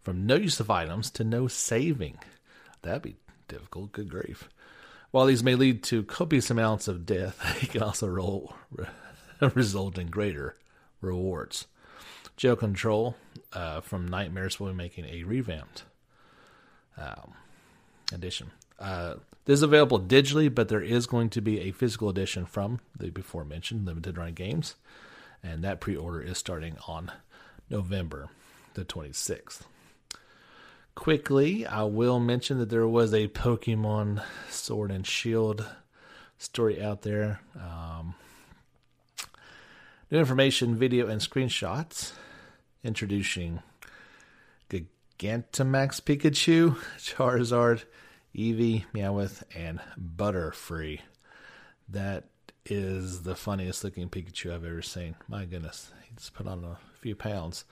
from 0.00 0.26
no 0.26 0.36
use 0.36 0.60
of 0.60 0.70
items 0.70 1.10
to 1.10 1.24
no 1.24 1.48
saving. 1.48 2.18
That'd 2.82 3.02
be 3.02 3.16
difficult. 3.48 3.92
Good 3.92 4.08
grief. 4.08 4.48
While 5.10 5.26
these 5.26 5.42
may 5.42 5.54
lead 5.54 5.82
to 5.84 6.02
copious 6.02 6.50
amounts 6.50 6.86
of 6.86 7.06
death, 7.06 7.38
they 7.60 7.66
can 7.66 7.82
also 7.82 8.06
roll, 8.06 8.54
result 9.54 9.98
in 9.98 10.08
greater 10.08 10.56
rewards. 11.00 11.66
Jail 12.36 12.56
Control 12.56 13.16
uh, 13.52 13.80
from 13.80 14.06
Nightmares 14.06 14.60
will 14.60 14.68
be 14.68 14.74
making 14.74 15.04
a 15.06 15.24
revamped 15.24 15.84
um, 16.96 17.34
edition. 18.12 18.50
Uh, 18.78 19.14
this 19.44 19.54
is 19.54 19.62
available 19.62 20.00
digitally, 20.00 20.54
but 20.54 20.68
there 20.68 20.82
is 20.82 21.06
going 21.06 21.30
to 21.30 21.40
be 21.40 21.60
a 21.60 21.72
physical 21.72 22.08
edition 22.08 22.46
from 22.46 22.80
the 22.96 23.10
before 23.10 23.44
mentioned 23.44 23.86
limited 23.86 24.16
run 24.16 24.34
games, 24.34 24.74
and 25.42 25.64
that 25.64 25.80
pre 25.80 25.96
order 25.96 26.20
is 26.20 26.38
starting 26.38 26.76
on 26.86 27.10
November 27.70 28.28
the 28.74 28.84
26th. 28.84 29.62
Quickly, 30.94 31.66
I 31.66 31.84
will 31.84 32.20
mention 32.20 32.58
that 32.58 32.70
there 32.70 32.88
was 32.88 33.14
a 33.14 33.28
Pokemon 33.28 34.22
Sword 34.50 34.90
and 34.90 35.06
Shield 35.06 35.64
story 36.38 36.82
out 36.82 37.02
there. 37.02 37.40
Um, 37.56 38.14
new 40.10 40.18
information, 40.18 40.74
video, 40.74 41.08
and 41.08 41.20
screenshots 41.20 42.12
introducing 42.82 43.60
Gigantamax 44.70 46.00
Pikachu, 46.00 46.76
Charizard, 46.98 47.84
Eevee, 48.34 48.84
Meowth, 48.94 49.42
and 49.54 49.80
Butterfree. 49.98 51.00
That 51.88 52.24
is 52.64 53.22
the 53.22 53.34
funniest 53.34 53.84
looking 53.84 54.08
Pikachu 54.08 54.52
I've 54.52 54.64
ever 54.64 54.82
seen. 54.82 55.16
My 55.28 55.44
goodness, 55.44 55.90
he's 56.08 56.30
put 56.30 56.46
on 56.46 56.64
a 56.64 56.78
few 57.00 57.14
pounds. 57.14 57.64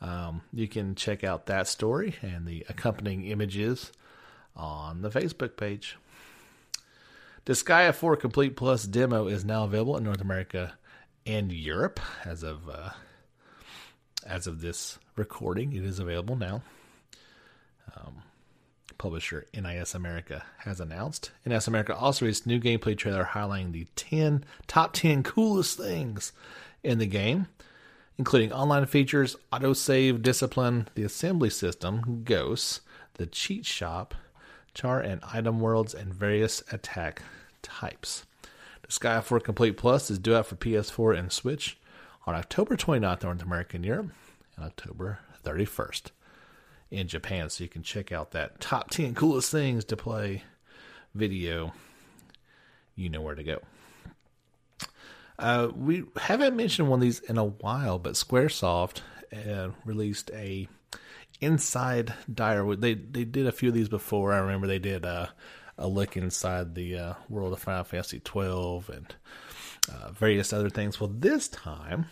Um, 0.00 0.42
you 0.52 0.68
can 0.68 0.94
check 0.94 1.24
out 1.24 1.46
that 1.46 1.68
story 1.68 2.16
and 2.22 2.46
the 2.46 2.64
accompanying 2.68 3.26
images 3.26 3.92
on 4.56 5.02
the 5.02 5.10
Facebook 5.10 5.56
page. 5.56 5.96
Disgaea 7.46 7.94
4 7.94 8.16
Complete 8.16 8.56
Plus 8.56 8.84
demo 8.84 9.26
is 9.26 9.44
now 9.44 9.64
available 9.64 9.96
in 9.96 10.04
North 10.04 10.20
America 10.20 10.74
and 11.26 11.52
Europe 11.52 12.00
as 12.24 12.42
of 12.42 12.68
uh, 12.68 12.90
as 14.26 14.46
of 14.46 14.60
this 14.60 14.98
recording. 15.16 15.72
It 15.72 15.84
is 15.84 15.98
available 15.98 16.36
now. 16.36 16.62
Um, 17.96 18.22
publisher 18.98 19.46
NIS 19.54 19.94
America 19.94 20.44
has 20.58 20.80
announced. 20.80 21.30
NIS 21.44 21.68
America 21.68 21.94
also 21.94 22.24
released 22.24 22.46
new 22.46 22.60
gameplay 22.60 22.96
trailer 22.96 23.24
highlighting 23.32 23.72
the 23.72 23.86
10 23.96 24.44
top 24.66 24.92
10 24.92 25.22
coolest 25.22 25.78
things 25.78 26.32
in 26.82 26.98
the 26.98 27.06
game, 27.06 27.46
including 28.18 28.52
online 28.52 28.86
features, 28.86 29.36
autosave 29.52 30.22
discipline, 30.22 30.88
the 30.94 31.02
assembly 31.02 31.50
system, 31.50 32.22
ghosts, 32.24 32.80
the 33.14 33.26
cheat 33.26 33.64
shop, 33.64 34.14
char 34.74 35.00
and 35.00 35.20
item 35.32 35.60
worlds, 35.60 35.94
and 35.94 36.12
various 36.12 36.62
attack 36.72 37.22
types. 37.62 38.24
Disgaea 38.88 39.22
4 39.22 39.40
Complete 39.40 39.76
Plus 39.76 40.10
is 40.10 40.18
due 40.18 40.34
out 40.34 40.46
for 40.46 40.56
PS4 40.56 41.18
and 41.18 41.32
Switch 41.32 41.78
on 42.26 42.34
October 42.34 42.76
29th 42.76 43.22
in 43.22 43.28
North 43.28 43.42
America 43.42 43.76
and 43.76 43.84
Europe, 43.84 44.10
and 44.56 44.64
October 44.64 45.20
31st 45.44 46.10
in 46.90 47.08
Japan. 47.08 47.50
So 47.50 47.64
you 47.64 47.68
can 47.68 47.82
check 47.82 48.12
out 48.12 48.32
that 48.32 48.60
top 48.60 48.90
10 48.90 49.14
coolest 49.14 49.50
things 49.50 49.84
to 49.86 49.96
play 49.96 50.44
video. 51.14 51.72
You 52.94 53.08
know 53.08 53.20
where 53.22 53.34
to 53.34 53.42
go. 53.42 53.60
Uh, 55.38 55.68
we 55.74 56.04
haven't 56.16 56.56
mentioned 56.56 56.88
one 56.88 56.98
of 56.98 57.02
these 57.02 57.20
in 57.20 57.38
a 57.38 57.44
while, 57.44 57.98
but 57.98 58.14
SquareSoft 58.14 59.00
uh, 59.32 59.70
released 59.84 60.30
a 60.32 60.68
inside 61.40 62.14
diary. 62.32 62.76
They 62.76 62.94
they 62.94 63.24
did 63.24 63.46
a 63.46 63.52
few 63.52 63.70
of 63.70 63.74
these 63.74 63.88
before. 63.88 64.32
I 64.32 64.38
remember 64.38 64.68
they 64.68 64.78
did 64.78 65.04
uh, 65.04 65.26
a 65.76 65.88
look 65.88 66.16
inside 66.16 66.74
the 66.74 66.96
uh, 66.96 67.14
world 67.28 67.52
of 67.52 67.60
Final 67.60 67.84
Fantasy 67.84 68.20
twelve 68.20 68.88
and 68.88 69.14
uh, 69.92 70.12
various 70.12 70.52
other 70.52 70.70
things. 70.70 71.00
Well, 71.00 71.10
this 71.12 71.48
time 71.48 72.06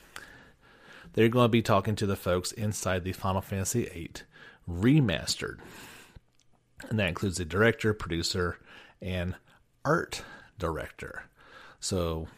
they're 1.14 1.28
going 1.28 1.45
to 1.45 1.50
be 1.50 1.62
talking 1.62 1.95
to 1.97 2.07
the 2.07 2.16
folks 2.16 2.52
inside 2.52 3.04
the 3.04 3.12
Final 3.12 3.40
Fantasy 3.40 3.85
VIII 3.85 4.12
remastered. 4.69 5.59
And 6.88 6.99
that 6.99 7.09
includes 7.09 7.38
the 7.38 7.45
director, 7.45 7.95
producer, 7.95 8.59
and 9.00 9.35
art 9.85 10.23
director. 10.59 11.25
So, 11.81 12.28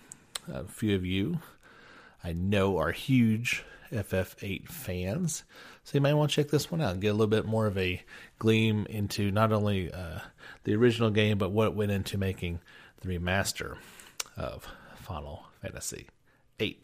a 0.53 0.65
few 0.65 0.95
of 0.95 1.05
you 1.05 1.41
I 2.23 2.33
know 2.33 2.79
are 2.79 2.91
huge 2.91 3.65
FF8 3.93 4.69
fans. 4.69 5.45
So, 5.85 5.97
you 5.97 6.01
might 6.01 6.15
want 6.15 6.31
to 6.31 6.37
check 6.37 6.51
this 6.51 6.71
one 6.71 6.81
out 6.81 6.93
and 6.93 7.01
get 7.01 7.09
a 7.09 7.13
little 7.13 7.27
bit 7.27 7.47
more 7.47 7.67
of 7.67 7.79
a 7.79 8.03
gleam 8.39 8.87
into 8.89 9.31
not 9.31 9.53
only 9.53 9.93
uh, 9.93 10.21
the 10.65 10.75
original 10.75 11.11
game, 11.11 11.39
but 11.39 11.53
what 11.53 11.75
went 11.75 11.93
into 11.93 12.19
making 12.19 12.61
the 13.01 13.19
remaster 13.19 13.77
of 14.37 14.67
Final 14.97 15.47
Fantasy 15.63 16.09
VIII. 16.59 16.81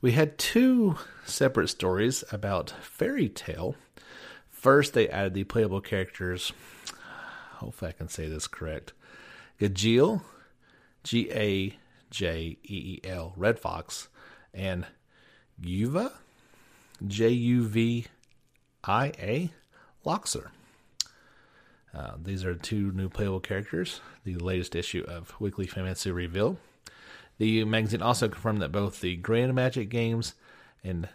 We 0.00 0.12
had 0.12 0.38
two 0.38 0.96
separate 1.24 1.68
stories 1.68 2.24
about 2.32 2.70
Fairy 2.80 3.28
Tail 3.28 3.76
First, 4.62 4.94
they 4.94 5.08
added 5.08 5.34
the 5.34 5.42
playable 5.42 5.80
characters. 5.80 6.52
Hopefully, 7.54 7.88
I 7.88 7.92
can 7.94 8.08
say 8.08 8.28
this 8.28 8.46
correct. 8.46 8.92
Gajeel, 9.60 10.22
G 11.02 11.28
A 11.32 11.76
J 12.12 12.58
E 12.62 13.00
E 13.00 13.00
L, 13.02 13.34
Redfox, 13.36 14.06
and 14.54 14.86
Juvia, 15.60 16.12
J 17.04 17.30
U 17.30 17.66
V 17.66 18.06
I 18.84 19.06
A, 19.18 19.50
Lockser. 20.06 20.50
Uh, 21.94 22.12
these 22.22 22.44
are 22.44 22.54
two 22.54 22.90
new 22.92 23.08
playable 23.08 23.40
characters, 23.40 24.00
the 24.24 24.34
latest 24.36 24.74
issue 24.74 25.04
of 25.06 25.38
Weekly 25.38 25.66
Famitsu 25.66 26.14
Reveal. 26.14 26.56
The 27.38 27.64
magazine 27.64 28.02
also 28.02 28.28
confirmed 28.28 28.62
that 28.62 28.72
both 28.72 29.00
the 29.00 29.16
Grand 29.16 29.54
Magic 29.54 29.88
games 29.90 30.34
and 30.82 31.08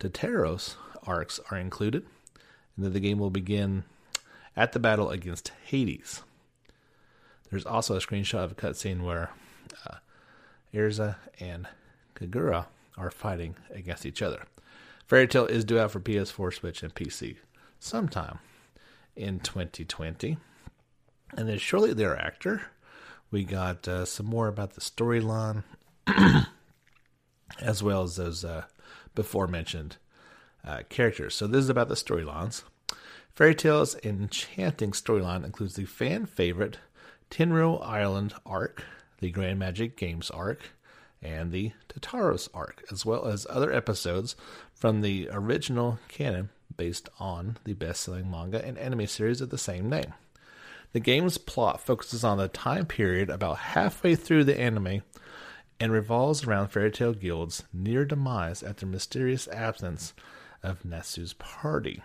Tartaros 0.00 0.76
arcs 1.06 1.40
are 1.50 1.58
included 1.58 2.06
and 2.76 2.84
that 2.84 2.90
the 2.90 3.00
game 3.00 3.18
will 3.18 3.30
begin 3.30 3.84
at 4.56 4.72
the 4.72 4.78
battle 4.78 5.10
against 5.10 5.52
Hades. 5.64 6.22
There's 7.50 7.66
also 7.66 7.96
a 7.96 8.00
screenshot 8.00 8.44
of 8.44 8.52
a 8.52 8.54
cutscene 8.54 9.02
where 9.02 9.30
uh, 9.86 9.96
Erza 10.74 11.16
and 11.38 11.68
Kagura 12.14 12.66
are 12.96 13.10
fighting 13.10 13.56
against 13.70 14.06
each 14.06 14.22
other. 14.22 14.44
Fairy 15.06 15.28
Tail 15.28 15.46
is 15.46 15.64
due 15.64 15.78
out 15.78 15.90
for 15.90 16.00
PS4, 16.00 16.54
Switch, 16.54 16.82
and 16.82 16.94
PC 16.94 17.36
sometime 17.78 18.38
in 19.16 19.40
2020. 19.40 20.36
And 21.36 21.48
then 21.48 21.58
shortly 21.58 21.92
thereafter, 21.92 22.62
we 23.30 23.44
got 23.44 23.88
uh, 23.88 24.04
some 24.04 24.26
more 24.26 24.48
about 24.48 24.74
the 24.74 24.80
storyline, 24.80 25.64
as 27.60 27.82
well 27.82 28.02
as 28.02 28.16
those 28.16 28.44
uh, 28.44 28.64
before 29.14 29.46
mentioned 29.46 29.96
uh, 30.64 30.82
characters. 30.88 31.34
So 31.34 31.46
this 31.46 31.64
is 31.64 31.68
about 31.68 31.88
the 31.88 31.94
storylines. 31.94 32.62
Fairy 33.34 33.54
Tail's 33.54 33.96
enchanting 34.02 34.92
storyline 34.92 35.44
includes 35.44 35.74
the 35.74 35.84
fan 35.84 36.26
favorite 36.26 36.78
Tenro 37.30 37.82
Island 37.84 38.34
arc, 38.46 38.84
the 39.20 39.30
Grand 39.30 39.58
Magic 39.58 39.96
Games 39.96 40.30
arc, 40.30 40.70
and 41.20 41.50
the 41.50 41.72
Tartaros 41.88 42.48
arc, 42.54 42.84
as 42.90 43.04
well 43.04 43.26
as 43.26 43.46
other 43.50 43.72
episodes 43.72 44.36
from 44.74 45.00
the 45.00 45.28
original 45.32 45.98
canon 46.08 46.50
based 46.76 47.08
on 47.18 47.56
the 47.64 47.74
best 47.74 48.02
selling 48.02 48.30
manga 48.30 48.64
and 48.64 48.78
anime 48.78 49.06
series 49.06 49.40
of 49.40 49.50
the 49.50 49.58
same 49.58 49.88
name. 49.88 50.14
The 50.92 51.00
game's 51.00 51.38
plot 51.38 51.80
focuses 51.80 52.24
on 52.24 52.38
the 52.38 52.48
time 52.48 52.86
period 52.86 53.28
about 53.28 53.58
halfway 53.58 54.14
through 54.14 54.44
the 54.44 54.58
anime 54.58 55.02
and 55.78 55.92
revolves 55.92 56.44
around 56.44 56.68
Fairy 56.68 56.90
Tail 56.90 57.12
Guild's 57.12 57.64
near 57.72 58.04
demise 58.04 58.62
after 58.62 58.86
mysterious 58.86 59.46
absence 59.48 60.14
of 60.62 60.84
Natsu's 60.84 61.34
party. 61.34 62.02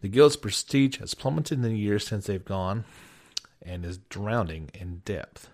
The 0.00 0.08
guild's 0.08 0.36
prestige 0.36 0.98
has 0.98 1.14
plummeted 1.14 1.58
in 1.58 1.62
the 1.62 1.76
years 1.76 2.06
since 2.06 2.26
they've 2.26 2.44
gone 2.44 2.84
and 3.62 3.84
is 3.84 3.98
drowning 3.98 4.70
in 4.74 5.02
depth. 5.04 5.48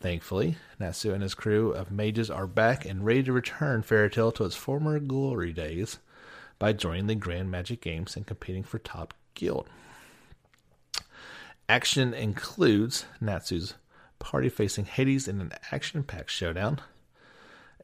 Thankfully, 0.00 0.56
Natsu 0.78 1.12
and 1.12 1.22
his 1.22 1.34
crew 1.34 1.72
of 1.72 1.90
mages 1.90 2.30
are 2.30 2.46
back 2.46 2.84
and 2.84 3.04
ready 3.04 3.24
to 3.24 3.32
return 3.32 3.82
Fairy 3.82 4.10
Tail 4.10 4.30
to 4.32 4.44
its 4.44 4.54
former 4.54 5.00
glory 5.00 5.52
days 5.52 5.98
by 6.58 6.72
joining 6.72 7.06
the 7.06 7.14
Grand 7.14 7.50
Magic 7.50 7.80
Games 7.80 8.16
and 8.16 8.26
competing 8.26 8.62
for 8.62 8.78
top 8.78 9.14
guild. 9.34 9.68
Action 11.68 12.14
includes 12.14 13.04
Natsu's 13.20 13.74
party 14.18 14.48
facing 14.48 14.86
Hades 14.86 15.28
in 15.28 15.40
an 15.40 15.52
action 15.70 16.02
packed 16.02 16.30
showdown, 16.30 16.80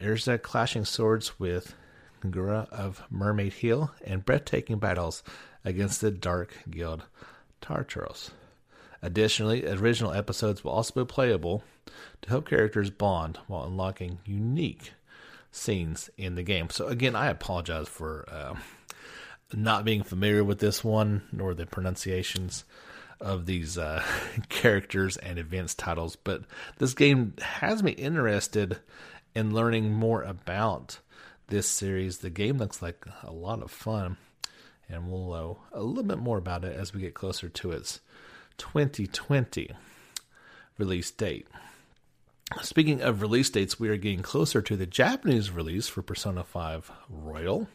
Erza 0.01 0.41
clashing 0.41 0.85
swords 0.85 1.39
with 1.39 1.75
Kagura 2.21 2.69
of 2.71 3.03
Mermaid 3.11 3.53
Heel, 3.55 3.93
and 4.05 4.25
breathtaking 4.25 4.79
battles 4.79 5.23
against 5.65 6.01
the 6.01 6.11
Dark 6.11 6.55
Guild 6.69 7.05
Tartaros. 7.63 8.31
Additionally, 9.03 9.67
original 9.67 10.13
episodes 10.13 10.65
will 10.65 10.73
also 10.73 11.05
be 11.05 11.07
playable 11.07 11.63
to 12.23 12.29
help 12.31 12.49
characters 12.49 12.91
bond 12.91 13.39
while 13.47 13.65
unlocking 13.65 14.19
unique 14.25 14.93
scenes 15.55 16.11
in 16.17 16.35
the 16.35 16.43
game. 16.43 16.69
So, 16.71 16.89
again, 16.89 17.15
I 17.15 17.29
apologize 17.29 17.89
for 17.89 18.27
uh, 18.29 18.55
not 19.53 19.85
being 19.85 20.03
familiar 20.03 20.43
with 20.43 20.59
this 20.59 20.83
one 20.83 21.23
nor 21.33 21.55
the 21.55 21.67
pronunciations 21.67 22.65
of 23.21 23.47
these 23.47 23.79
uh, 23.79 24.03
characters 24.49 25.17
and 25.17 25.39
events 25.39 25.75
titles, 25.75 26.17
but 26.17 26.43
this 26.79 26.95
game 26.95 27.35
has 27.41 27.83
me 27.83 27.93
interested 27.93 28.79
in 29.35 29.55
learning 29.55 29.93
more 29.93 30.23
about 30.23 30.99
this 31.47 31.69
series. 31.69 32.19
The 32.19 32.31
game 32.31 32.59
looks 32.59 32.83
like 32.83 33.07
a 33.23 33.33
lot 33.33 33.63
of 33.63 33.71
fun, 33.71 34.17
and 34.89 35.11
we'll 35.11 35.31
know 35.31 35.59
a 35.73 35.83
little 35.83 36.03
bit 36.03 36.19
more 36.19 36.39
about 36.39 36.65
it 36.65 36.77
as 36.77 36.93
we 36.93 37.01
get 37.01 37.15
closer 37.15 37.49
to 37.49 37.71
its 37.71 38.01
2020 38.59 39.71
release 40.79 41.11
date. 41.13 41.47
Speaking 42.63 43.01
of 43.01 43.23
release 43.23 43.49
dates, 43.49 43.81
we 43.81 43.89
are 43.89 43.97
getting 43.97 44.23
closer 44.23 44.61
to 44.61 44.77
the 44.77 44.87
Japanese 44.87 45.51
release 45.51 45.89
for 45.89 46.03
Persona 46.03 46.45
5 46.45 46.91
Royal. 47.09 47.69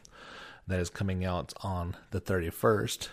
That 0.67 0.79
is 0.79 0.89
coming 0.91 1.25
out 1.25 1.53
on 1.61 1.95
the 2.11 2.21
31st. 2.21 3.09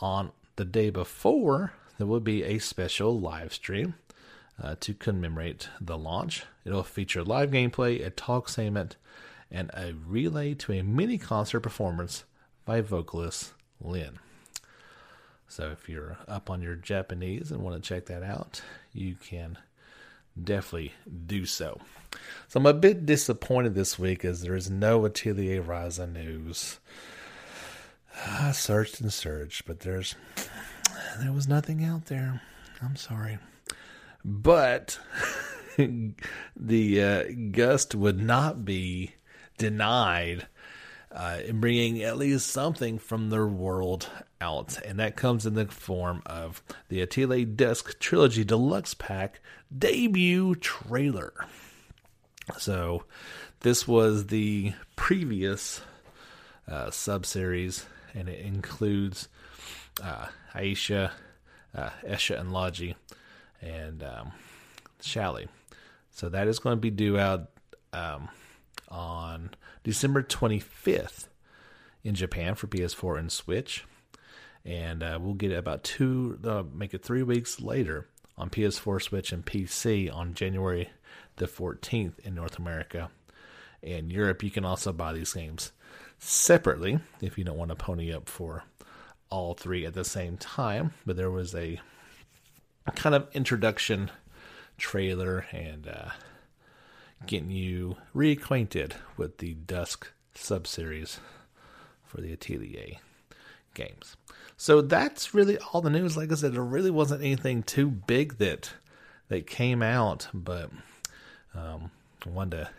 On 0.00 0.32
the 0.56 0.64
day 0.64 0.88
before, 0.88 1.74
there 1.98 2.06
will 2.06 2.20
be 2.20 2.42
a 2.44 2.58
special 2.58 3.20
live 3.20 3.52
stream 3.52 3.94
uh, 4.60 4.74
to 4.80 4.94
commemorate 4.94 5.68
the 5.80 5.98
launch. 5.98 6.44
It'll 6.64 6.82
feature 6.82 7.22
live 7.22 7.50
gameplay, 7.50 8.04
a 8.04 8.10
talk 8.10 8.48
segment, 8.48 8.96
and 9.50 9.70
a 9.74 9.92
relay 9.92 10.54
to 10.54 10.72
a 10.72 10.82
mini 10.82 11.18
concert 11.18 11.60
performance 11.60 12.24
by 12.64 12.80
vocalist 12.80 13.52
Lyn. 13.80 14.18
So 15.46 15.70
if 15.70 15.90
you're 15.90 16.16
up 16.26 16.48
on 16.48 16.62
your 16.62 16.74
Japanese 16.74 17.52
and 17.52 17.60
want 17.62 17.80
to 17.80 17.86
check 17.86 18.06
that 18.06 18.22
out, 18.22 18.62
you 18.94 19.14
can 19.14 19.58
definitely 20.40 20.92
do 21.26 21.46
so. 21.46 21.80
So 22.48 22.60
I'm 22.60 22.66
a 22.66 22.74
bit 22.74 23.06
disappointed 23.06 23.74
this 23.74 23.98
week 23.98 24.24
as 24.24 24.42
there 24.42 24.54
is 24.54 24.70
no 24.70 25.04
Atelier 25.04 25.62
Ryza 25.62 26.10
news. 26.10 26.78
I 28.26 28.52
searched 28.52 29.00
and 29.00 29.12
searched, 29.12 29.64
but 29.66 29.80
there's 29.80 30.14
there 31.20 31.32
was 31.32 31.48
nothing 31.48 31.84
out 31.84 32.06
there. 32.06 32.42
I'm 32.82 32.96
sorry. 32.96 33.38
But 34.24 34.98
the 36.56 37.02
uh, 37.02 37.24
Gust 37.50 37.94
would 37.94 38.20
not 38.20 38.64
be 38.64 39.14
denied 39.58 40.46
uh, 41.14 41.38
in 41.44 41.60
bringing 41.60 42.02
at 42.02 42.16
least 42.16 42.48
something 42.48 42.98
from 42.98 43.30
their 43.30 43.46
world 43.46 44.08
out, 44.40 44.78
and 44.84 44.98
that 44.98 45.16
comes 45.16 45.46
in 45.46 45.54
the 45.54 45.66
form 45.66 46.22
of 46.26 46.62
the 46.88 47.00
Atelier 47.02 47.44
Dusk 47.44 47.98
Trilogy 47.98 48.44
Deluxe 48.44 48.94
Pack 48.94 49.40
debut 49.76 50.54
trailer. 50.56 51.32
So, 52.58 53.04
this 53.60 53.86
was 53.86 54.26
the 54.26 54.72
previous 54.96 55.80
uh, 56.66 56.90
sub 56.90 57.26
series, 57.26 57.86
and 58.14 58.28
it 58.28 58.40
includes 58.40 59.28
uh, 60.02 60.26
Ayesha, 60.54 61.12
uh, 61.74 61.90
Escha, 62.06 62.40
and 62.40 62.50
Logy, 62.50 62.94
and 63.60 64.02
um, 64.02 64.32
Shallie. 65.00 65.48
So 66.10 66.28
that 66.28 66.48
is 66.48 66.58
going 66.58 66.76
to 66.76 66.80
be 66.80 66.90
due 66.90 67.18
out 67.18 67.50
um, 67.92 68.28
on 68.88 69.50
December 69.84 70.22
25th 70.22 71.28
in 72.04 72.14
Japan 72.14 72.54
for 72.54 72.66
PS4 72.66 73.18
and 73.18 73.32
Switch. 73.32 73.84
And 74.64 75.02
uh, 75.02 75.18
we'll 75.20 75.34
get 75.34 75.52
it 75.52 75.56
about 75.56 75.82
two, 75.82 76.38
uh, 76.44 76.62
make 76.72 76.94
it 76.94 77.02
three 77.02 77.22
weeks 77.22 77.60
later 77.60 78.06
on 78.38 78.50
PS4, 78.50 79.02
Switch, 79.02 79.32
and 79.32 79.44
PC 79.44 80.12
on 80.12 80.34
January 80.34 80.90
the 81.36 81.46
14th 81.46 82.18
in 82.20 82.34
North 82.34 82.58
America. 82.58 83.10
And 83.82 84.12
Europe, 84.12 84.42
you 84.42 84.50
can 84.50 84.64
also 84.64 84.92
buy 84.92 85.12
these 85.12 85.32
games 85.32 85.72
separately 86.18 87.00
if 87.20 87.36
you 87.36 87.44
don't 87.44 87.58
want 87.58 87.70
to 87.70 87.74
pony 87.74 88.12
up 88.12 88.28
for 88.28 88.62
all 89.28 89.54
three 89.54 89.84
at 89.84 89.94
the 89.94 90.04
same 90.04 90.36
time. 90.36 90.92
But 91.04 91.16
there 91.16 91.30
was 91.30 91.54
a 91.54 91.80
kind 92.94 93.14
of 93.14 93.28
introduction 93.32 94.10
trailer 94.78 95.46
and 95.52 95.88
uh, 95.88 96.10
getting 97.26 97.50
you 97.50 97.96
reacquainted 98.14 98.92
with 99.16 99.38
the 99.38 99.54
Dusk 99.54 100.10
subseries 100.34 101.18
for 102.04 102.20
the 102.20 102.32
Atelier 102.32 102.98
games. 103.74 104.16
So 104.56 104.80
that's 104.80 105.34
really 105.34 105.58
all 105.58 105.80
the 105.80 105.90
news. 105.90 106.16
Like 106.16 106.30
I 106.30 106.34
said, 106.34 106.52
there 106.52 106.62
really 106.62 106.90
wasn't 106.90 107.22
anything 107.22 107.62
too 107.62 107.90
big 107.90 108.38
that 108.38 108.70
that 109.28 109.46
came 109.46 109.82
out, 109.82 110.28
but 110.34 110.70
um, 111.54 111.90
I 112.26 112.28
wanted 112.28 112.58
to 112.58 112.70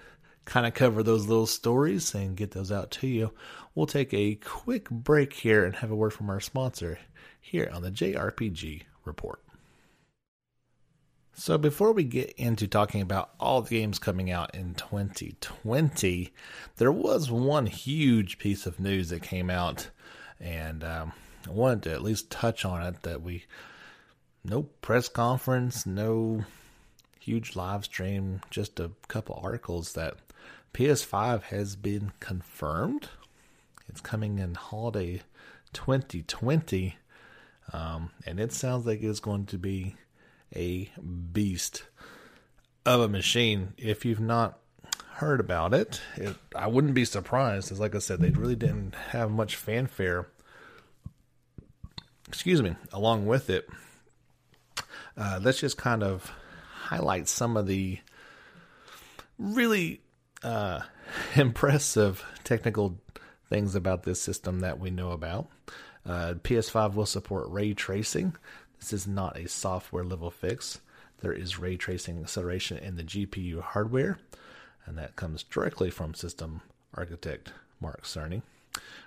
kind 0.46 0.66
of 0.66 0.74
cover 0.74 1.04
those 1.04 1.26
little 1.26 1.48
stories 1.48 2.14
and 2.14 2.38
get 2.38 2.52
those 2.52 2.72
out 2.72 2.92
to 2.92 3.08
you. 3.08 3.32
We'll 3.76 3.88
take 3.88 4.14
a 4.14 4.36
quick 4.36 4.90
break 4.90 5.34
here 5.34 5.66
and 5.66 5.76
have 5.76 5.92
a 5.92 5.96
word 5.96 6.14
from 6.14 6.30
our 6.30 6.40
sponsor 6.40 7.00
here 7.42 7.70
on 7.74 7.82
the 7.82 7.92
JRPG 7.92 8.84
Report. 9.04 9.43
So, 11.36 11.58
before 11.58 11.94
we 11.94 12.04
get 12.04 12.32
into 12.34 12.68
talking 12.68 13.02
about 13.02 13.32
all 13.40 13.64
the 13.64 13.70
games 13.72 13.98
coming 13.98 14.30
out 14.30 14.54
in 14.54 14.76
2020, 14.76 16.32
there 16.78 16.92
was 16.92 17.32
one 17.32 17.66
huge 17.66 18.38
piece 18.38 18.68
of 18.68 18.80
news 18.80 19.10
that 19.10 19.24
came 19.24 19.50
out, 19.50 19.90
and 20.40 20.84
um, 20.84 21.12
I 21.48 21.52
wanted 21.52 21.84
to 21.84 21.94
at 21.94 22.04
least 22.04 22.30
touch 22.30 22.66
on 22.66 22.84
it. 22.84 23.02
That 23.02 23.24
we, 23.24 23.46
no 24.44 24.64
press 24.82 25.10
conference, 25.10 25.88
no 25.88 26.46
huge 27.20 27.56
live 27.56 27.86
stream, 27.86 28.42
just 28.52 28.80
a 28.80 28.92
couple 29.08 29.40
articles 29.42 29.94
that 29.94 30.18
PS5 30.72 31.44
has 31.44 31.76
been 31.76 32.12
confirmed. 32.20 33.10
It's 33.90 34.02
coming 34.02 34.38
in 34.38 34.54
holiday 34.54 35.24
2020, 35.74 36.96
um, 37.74 38.12
and 38.28 38.40
it 38.40 38.54
sounds 38.54 38.86
like 38.86 39.02
it's 39.02 39.20
going 39.20 39.48
to 39.48 39.58
be 39.58 39.96
a 40.56 40.90
beast 41.32 41.84
of 42.86 43.02
a 43.02 43.08
machine. 43.08 43.74
If 43.78 44.06
you've 44.06 44.20
not 44.20 44.60
heard 45.16 45.40
about 45.40 45.74
it, 45.74 46.02
it 46.16 46.36
I 46.56 46.68
wouldn't 46.68 46.94
be 46.94 47.06
surprised, 47.06 47.72
as 47.72 47.80
like 47.80 47.96
I 47.96 48.00
said, 48.00 48.20
they 48.20 48.32
really 48.32 48.56
didn't 48.56 48.96
have 48.96 49.32
much 49.32 49.56
fanfare. 49.56 50.28
Excuse 52.28 52.62
me, 52.62 52.76
along 52.92 53.26
with 53.26 53.50
it. 53.50 53.70
Uh, 55.16 55.40
let's 55.42 55.60
just 55.60 55.78
kind 55.78 56.04
of 56.04 56.32
highlight 56.72 57.28
some 57.28 57.56
of 57.56 57.68
the 57.68 58.00
really 59.38 60.02
uh, 60.42 60.82
impressive 61.36 62.26
technical 62.44 62.98
things 63.50 63.76
about 63.76 64.04
this 64.04 64.22
system 64.22 64.62
that 64.62 64.80
we 64.80 64.90
know 64.90 65.12
about. 65.12 65.48
Uh, 66.06 66.34
PS5 66.44 66.96
will 66.96 67.06
support 67.06 67.50
ray 67.50 67.74
tracing. 67.74 68.36
This 68.84 68.92
is 68.92 69.08
not 69.08 69.38
a 69.38 69.48
software 69.48 70.04
level 70.04 70.30
fix. 70.30 70.82
There 71.22 71.32
is 71.32 71.58
ray 71.58 71.78
tracing 71.78 72.20
acceleration 72.20 72.78
in 72.80 72.98
the 72.98 73.04
GPU 73.06 73.62
hardware, 73.62 74.18
and 74.86 74.98
that 74.98 75.16
comes 75.16 75.44
directly 75.44 75.90
from 75.90 76.14
system 76.14 76.60
architect 76.94 77.54
Mark 77.80 78.04
Cerny, 78.04 78.42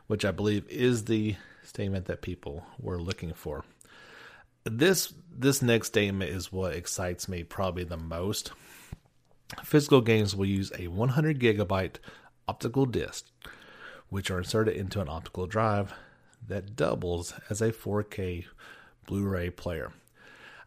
which 0.07 0.25
I 0.25 0.31
believe 0.31 0.67
is 0.71 1.05
the 1.05 1.37
statement 1.63 2.07
that 2.07 2.23
people 2.23 2.65
were 2.81 2.99
looking 2.99 3.35
for. 3.35 3.67
This 4.65 5.13
this 5.31 5.61
next 5.61 5.89
statement 5.89 6.31
is 6.31 6.51
what 6.51 6.73
excites 6.73 7.29
me 7.29 7.43
probably 7.45 7.85
the 7.85 7.99
most. 7.99 8.53
Physical 9.63 10.01
games 10.01 10.35
will 10.35 10.47
use 10.47 10.73
a 10.79 10.87
100 10.87 11.39
gigabyte 11.39 11.97
optical 12.49 12.87
disc, 12.87 13.27
which 14.09 14.31
are 14.31 14.39
inserted 14.39 14.75
into 14.75 15.03
an 15.03 15.11
optical 15.11 15.47
drive 15.47 15.93
that 16.49 16.77
doubles 16.77 17.35
as 17.51 17.61
a 17.61 17.73
4K 17.73 18.47
Blu 19.07 19.25
ray 19.27 19.51
player. 19.51 19.93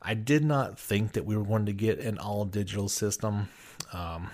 I 0.01 0.13
did 0.13 0.43
not 0.43 0.79
think 0.79 1.13
that 1.13 1.25
we 1.25 1.35
were 1.35 1.43
going 1.43 1.65
to 1.65 1.73
get 1.73 1.99
an 1.99 2.17
all 2.17 2.45
digital 2.45 2.87
system. 2.87 3.49
Um, 3.91 4.29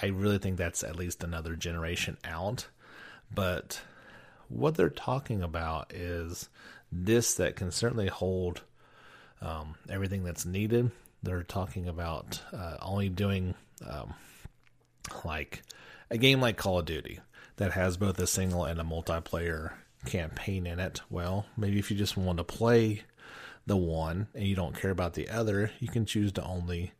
I 0.00 0.06
really 0.06 0.38
think 0.38 0.56
that's 0.56 0.84
at 0.84 0.96
least 0.96 1.24
another 1.24 1.56
generation 1.56 2.16
out. 2.24 2.68
But 3.34 3.82
what 4.48 4.76
they're 4.76 4.88
talking 4.88 5.42
about 5.42 5.92
is 5.92 6.48
this 6.92 7.34
that 7.34 7.56
can 7.56 7.70
certainly 7.70 8.08
hold 8.08 8.62
um, 9.40 9.74
everything 9.88 10.24
that's 10.24 10.46
needed. 10.46 10.90
They're 11.22 11.42
talking 11.42 11.88
about 11.88 12.40
uh, 12.52 12.76
only 12.80 13.08
doing 13.08 13.54
um, 13.88 14.14
like 15.24 15.62
a 16.10 16.18
game 16.18 16.40
like 16.40 16.56
Call 16.56 16.78
of 16.78 16.84
Duty 16.84 17.20
that 17.56 17.72
has 17.72 17.96
both 17.96 18.18
a 18.18 18.26
single 18.26 18.64
and 18.64 18.80
a 18.80 18.84
multiplayer 18.84 19.72
campaign 20.06 20.66
in 20.66 20.78
it. 20.78 21.00
Well, 21.10 21.46
maybe 21.56 21.78
if 21.78 21.90
you 21.90 21.96
just 21.96 22.16
want 22.16 22.38
to 22.38 22.44
play 22.44 23.02
the 23.66 23.76
one 23.76 24.28
and 24.34 24.44
you 24.44 24.56
don't 24.56 24.78
care 24.78 24.90
about 24.90 25.14
the 25.14 25.28
other, 25.28 25.70
you 25.80 25.88
can 25.88 26.06
choose 26.06 26.32
to 26.32 26.44
only 26.44 26.92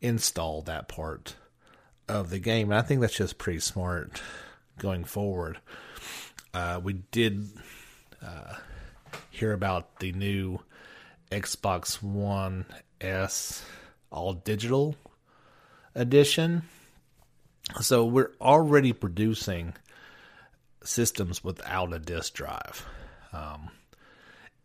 install 0.00 0.62
that 0.62 0.88
part 0.88 1.36
of 2.08 2.30
the 2.30 2.38
game. 2.38 2.70
And 2.70 2.78
I 2.78 2.82
think 2.82 3.00
that's 3.00 3.16
just 3.16 3.38
pretty 3.38 3.60
smart 3.60 4.22
going 4.78 5.04
forward. 5.04 5.58
Uh, 6.54 6.80
we 6.82 6.94
did 6.94 7.48
uh, 8.22 8.54
hear 9.30 9.52
about 9.52 10.00
the 10.00 10.12
new 10.12 10.60
Xbox 11.30 12.02
One 12.02 12.64
S 13.00 13.64
all 14.10 14.32
digital 14.32 14.96
edition. 15.94 16.62
So 17.80 18.06
we're 18.06 18.32
already 18.40 18.92
producing 18.92 19.74
systems 20.84 21.42
without 21.42 21.92
a 21.92 21.98
disk 21.98 22.34
drive. 22.34 22.86
Um, 23.32 23.70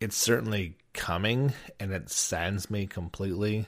it's 0.00 0.16
certainly 0.16 0.76
coming, 0.92 1.52
and 1.80 1.92
it 1.92 2.10
saddens 2.10 2.70
me 2.70 2.86
completely. 2.86 3.66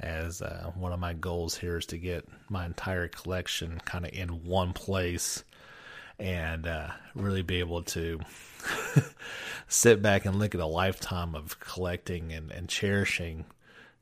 As 0.00 0.42
uh, 0.42 0.72
one 0.74 0.92
of 0.92 0.98
my 0.98 1.14
goals 1.14 1.56
here 1.56 1.78
is 1.78 1.86
to 1.86 1.98
get 1.98 2.26
my 2.48 2.66
entire 2.66 3.08
collection 3.08 3.80
kind 3.84 4.04
of 4.04 4.12
in 4.12 4.44
one 4.44 4.72
place 4.72 5.44
and 6.18 6.66
uh, 6.66 6.88
really 7.14 7.42
be 7.42 7.60
able 7.60 7.82
to 7.82 8.20
sit 9.68 10.02
back 10.02 10.24
and 10.24 10.36
look 10.36 10.54
at 10.54 10.60
a 10.60 10.66
lifetime 10.66 11.34
of 11.34 11.58
collecting 11.60 12.32
and, 12.32 12.50
and 12.50 12.68
cherishing 12.68 13.44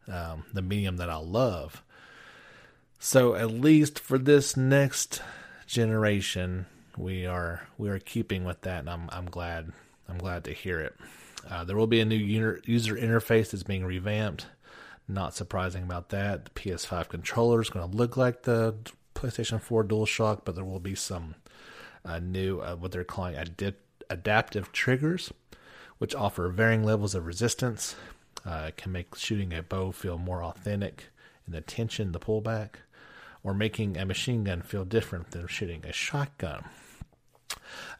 um, 0.09 0.45
the 0.53 0.63
medium 0.63 0.97
that 0.97 1.11
I 1.11 1.17
love. 1.17 1.83
So, 2.99 3.35
at 3.35 3.51
least 3.51 3.99
for 3.99 4.19
this 4.19 4.57
next 4.57 5.23
generation, 5.67 6.67
we 6.97 7.27
are 7.27 7.67
we 7.79 7.89
are 7.89 7.99
keeping 7.99 8.45
with 8.45 8.63
that, 8.63 8.81
and 8.81 8.91
I'm 8.91 9.09
I'm 9.13 9.27
glad 9.27 9.73
I'm 10.09 10.19
glad 10.19 10.45
to 10.45 10.53
hear 10.53 10.81
it. 10.81 10.95
Uh, 11.49 11.65
there 11.65 11.77
will 11.77 11.87
be 11.87 12.01
a 12.01 12.05
new 12.05 12.17
user 12.17 12.95
interface 12.95 13.51
that's 13.51 13.63
being 13.63 13.85
revamped. 13.85 14.47
Not 15.09 15.35
surprising 15.35 15.83
about 15.83 16.11
that. 16.11 16.45
The 16.45 16.51
PS5 16.53 17.09
controller 17.09 17.61
is 17.61 17.71
going 17.71 17.91
to 17.91 17.97
look 17.97 18.17
like 18.17 18.43
the 18.43 18.77
PlayStation 19.15 19.61
4 19.61 19.85
DualShock, 19.85 20.43
but 20.45 20.55
there 20.55 20.65
will 20.65 20.81
be 20.81 20.95
some 20.95 21.35
uh, 22.05 22.21
new 22.21 22.61
uh, 22.61 22.77
what 22.77 22.93
they're 22.93 23.05
calling 23.05 23.37
adaptive 24.09 24.73
triggers, 24.73 25.33
which 25.99 26.15
offer 26.15 26.49
varying 26.49 26.85
levels 26.85 27.15
of 27.15 27.27
resistance. 27.27 27.97
Uh, 28.45 28.73
can 28.77 28.91
make 28.91 29.15
shooting 29.15 29.53
a 29.53 29.63
bow 29.63 29.93
feel 29.93 30.19
more 30.19 30.43
authentic 30.43 31.11
in 31.47 31.53
the 31.53 31.61
tension, 31.61 32.11
the 32.11 32.19
pullback, 32.19 32.71
or 33.45 33.55
making 33.55 33.97
a 33.97 34.05
machine 34.05 34.43
gun 34.43 34.63
feel 34.63 34.85
different 34.85 35.31
than 35.31 35.47
shooting 35.47 35.85
a 35.85 35.93
shotgun. 35.93 36.65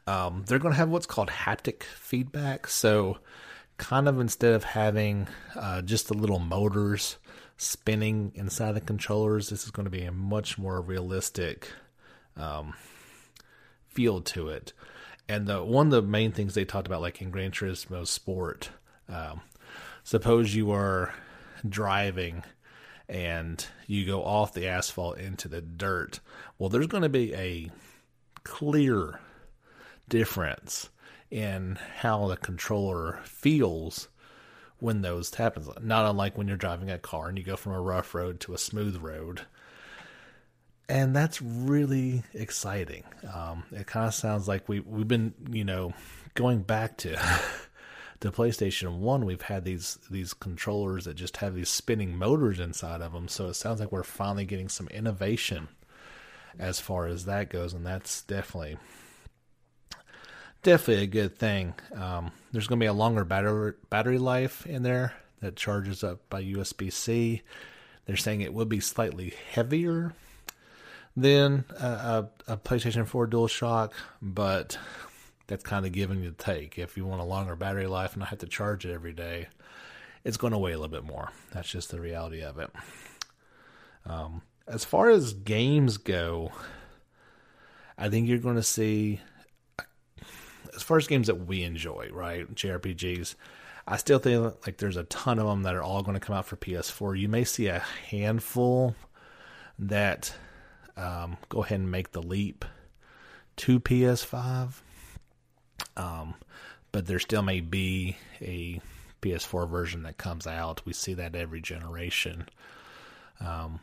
Um, 0.07 0.45
they're 0.47 0.59
going 0.59 0.73
to 0.73 0.79
have 0.79 0.89
what's 0.89 1.07
called 1.07 1.29
haptic 1.29 1.83
feedback. 1.83 2.67
So, 2.67 3.19
kind 3.79 4.09
of 4.09 4.21
instead 4.21 4.55
of 4.55 4.65
having 4.65 5.29
uh, 5.57 5.83
just 5.83 6.09
the 6.09 6.15
little 6.15 6.39
motors 6.39 7.17
spinning 7.57 8.33
inside 8.35 8.73
the 8.73 8.81
controllers, 8.81 9.49
this 9.49 9.65
is 9.65 9.71
going 9.71 9.85
to 9.85 9.91
be 9.91 10.05
a 10.05 10.13
much 10.13 10.59
more 10.59 10.81
realistic 10.81 11.71
um, 12.37 12.75
feel 13.89 14.21
to 14.21 14.49
it. 14.49 14.73
And 15.29 15.47
the 15.47 15.63
one 15.65 15.87
of 15.87 15.93
the 15.93 16.03
main 16.03 16.33
things 16.33 16.55
they 16.55 16.65
talked 16.65 16.87
about, 16.87 17.01
like 17.01 17.23
in 17.23 17.31
Gran 17.31 17.53
Turismo 17.53 18.07
Sport, 18.07 18.71
um, 19.09 19.41
suppose 20.03 20.55
you 20.55 20.73
are 20.73 21.15
driving 21.69 22.43
and 23.09 23.65
you 23.87 24.07
go 24.07 24.25
off 24.25 24.53
the 24.53 24.67
asphalt 24.67 25.19
into 25.19 25.49
the 25.49 25.61
dirt. 25.61 26.21
Well, 26.59 26.69
there's 26.69 26.87
going 26.87 27.03
to 27.03 27.09
be 27.09 27.35
a 27.35 27.71
clear 28.43 29.21
difference 30.13 30.91
in 31.31 31.79
how 32.01 32.29
the 32.29 32.37
controller 32.37 33.19
feels 33.25 34.09
when 34.79 35.01
those 35.01 35.35
happens. 35.35 35.67
Not 35.81 36.05
unlike 36.05 36.37
when 36.37 36.49
you're 36.49 36.59
driving 36.59 36.91
a 36.91 36.99
car 36.99 37.31
and 37.31 37.39
you 37.39 37.43
go 37.43 37.57
from 37.57 37.73
a 37.73 37.81
rough 37.81 38.15
road 38.15 38.39
to 38.41 38.53
a 38.53 38.59
smooth 38.59 38.99
road. 38.99 39.41
And 40.87 41.17
that's 41.17 41.41
really 41.41 42.25
exciting. 42.35 43.05
Um, 43.33 43.65
it 43.73 43.87
kind 43.87 44.07
of 44.07 44.13
sounds 44.13 44.47
like 44.47 44.69
we 44.69 44.81
we've 44.81 45.09
been, 45.09 45.33
you 45.51 45.65
know, 45.65 45.95
going 46.35 46.61
back 46.61 46.99
to 46.99 47.11
the 48.21 48.31
PlayStation 48.31 48.99
One. 48.99 49.25
We've 49.25 49.41
had 49.41 49.65
these 49.65 49.99
these 50.11 50.35
controllers 50.35 51.07
that 51.07 51.15
just 51.15 51.39
have 51.39 51.55
these 51.55 51.71
spinning 51.71 52.19
motors 52.19 52.61
inside 52.61 53.01
of 53.01 53.15
them. 53.15 53.29
So 53.29 53.49
it 53.49 53.55
sounds 53.55 53.81
like 53.81 53.91
we're 53.91 54.03
finally 54.03 54.45
getting 54.45 54.69
some 54.69 54.89
innovation 54.89 55.69
as 56.59 56.81
far 56.81 57.07
as 57.07 57.25
that 57.25 57.49
goes, 57.49 57.73
and 57.73 57.87
that's 57.87 58.21
definitely 58.25 58.77
definitely 60.63 61.05
a 61.05 61.09
good 61.09 61.37
thing. 61.37 61.75
Um, 61.95 62.33
there's 62.53 62.67
going 62.67 62.79
to 62.79 62.85
be 62.85 62.89
a 62.89 62.93
longer 62.93 63.25
battery 63.25 63.75
battery 63.91 64.19
life 64.19 64.67
in 64.67 64.83
there 64.83 65.15
that 65.41 65.57
charges 65.57 66.05
up 66.05 66.21
by 66.31 66.43
USB 66.43 66.93
C. 66.93 67.43
They're 68.07 68.17
saying 68.17 68.41
it 68.41 68.55
will 68.55 68.65
be 68.65 68.81
slightly 68.81 69.35
heavier 69.53 70.15
than 71.17 71.65
a, 71.79 71.87
a, 71.87 72.29
a 72.49 72.57
PlayStation 72.57 73.07
4 73.07 73.29
DualShock, 73.29 73.93
but 74.21 74.79
that's 75.47 75.63
kind 75.63 75.85
of 75.85 75.93
giving 75.93 76.23
you 76.23 76.31
the 76.31 76.43
take. 76.43 76.79
If 76.79 76.97
you 76.97 77.05
want 77.05 77.21
a 77.21 77.25
longer 77.25 77.55
battery 77.57 77.87
life 77.87 78.13
and 78.13 78.21
not 78.21 78.31
have 78.31 78.39
to 78.41 78.47
charge 78.47 78.87
it 78.87 78.93
every 78.93 79.13
day, 79.13 79.49
it's 80.25 80.37
going 80.37 80.53
to 80.53 80.59
weigh 80.59 80.73
a 80.73 80.79
little 80.79 80.89
bit 80.89 81.05
more. 81.05 81.31
That's 81.53 81.69
just 81.69 81.91
the 81.91 82.01
reality 82.01 82.43
of 82.43 82.59
it. 82.59 82.71
Um, 84.07 84.43
as 84.67 84.85
far 84.85 85.11
as 85.11 85.33
games 85.33 85.97
go, 85.97 86.53
I 87.99 88.09
think 88.09 88.29
you're 88.29 88.39
going 88.39 88.57
to 88.57 88.63
see 88.63 89.21
as 90.75 90.83
far 90.83 90.97
as 90.97 91.07
games 91.07 91.27
that 91.27 91.47
we 91.47 91.63
enjoy, 91.63 92.09
right? 92.13 92.53
JRPGs. 92.55 93.35
I 93.87 93.97
still 93.97 94.19
think 94.19 94.55
like 94.67 94.77
there's 94.77 94.97
a 94.97 95.05
ton 95.05 95.39
of 95.39 95.47
them 95.47 95.63
that 95.65 95.75
are 95.75 95.83
all 95.83 96.03
going 96.03 96.15
to 96.15 96.25
come 96.25 96.37
out 96.37 96.47
for 96.47 96.57
PS4. 96.57 97.19
You 97.19 97.29
may 97.29 97.45
see 97.45 97.67
a 97.67 97.81
handful 98.09 98.95
that 99.79 100.35
um, 100.97 101.37
go 101.49 101.63
ahead 101.63 101.81
and 101.81 101.91
make 101.91 102.13
the 102.13 102.23
leap 102.23 102.65
to 103.57 103.81
PS5. 103.81 104.75
Um, 105.97 106.35
but 106.93 107.07
there 107.07 107.19
still 107.19 107.43
may 107.43 107.61
be 107.61 108.17
a 108.41 108.81
PS4 109.21 109.69
version 109.69 110.03
that 110.05 110.19
comes 110.19 110.47
out. 110.47 110.85
We 110.85 110.93
see 110.93 111.15
that 111.15 111.35
every 111.35 111.61
generation. 111.61 112.49
Um, 113.41 113.81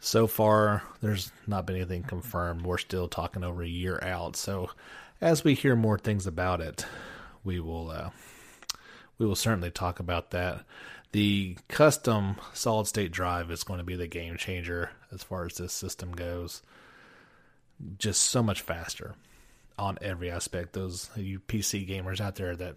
so 0.00 0.26
far, 0.26 0.82
there's 1.00 1.32
not 1.46 1.66
been 1.66 1.76
anything 1.76 2.04
confirmed. 2.04 2.62
We're 2.62 2.78
still 2.78 3.08
talking 3.08 3.42
over 3.42 3.62
a 3.62 3.68
year 3.68 3.98
out. 4.02 4.36
So 4.36 4.70
as 5.20 5.44
we 5.44 5.54
hear 5.54 5.76
more 5.76 5.98
things 5.98 6.26
about 6.26 6.60
it, 6.60 6.86
we 7.44 7.60
will 7.60 7.90
uh, 7.90 8.10
we 9.18 9.26
will 9.26 9.36
certainly 9.36 9.70
talk 9.70 10.00
about 10.00 10.30
that. 10.30 10.64
The 11.12 11.56
custom 11.68 12.36
solid 12.52 12.86
state 12.86 13.12
drive 13.12 13.50
is 13.50 13.64
going 13.64 13.78
to 13.78 13.84
be 13.84 13.96
the 13.96 14.06
game 14.06 14.36
changer 14.36 14.90
as 15.10 15.22
far 15.22 15.46
as 15.46 15.54
this 15.54 15.72
system 15.72 16.12
goes. 16.12 16.62
Just 17.98 18.24
so 18.24 18.42
much 18.42 18.60
faster 18.60 19.14
on 19.78 19.98
every 20.02 20.30
aspect. 20.30 20.72
Those 20.72 21.08
you 21.16 21.40
PC 21.40 21.88
gamers 21.88 22.20
out 22.20 22.34
there 22.34 22.56
that 22.56 22.76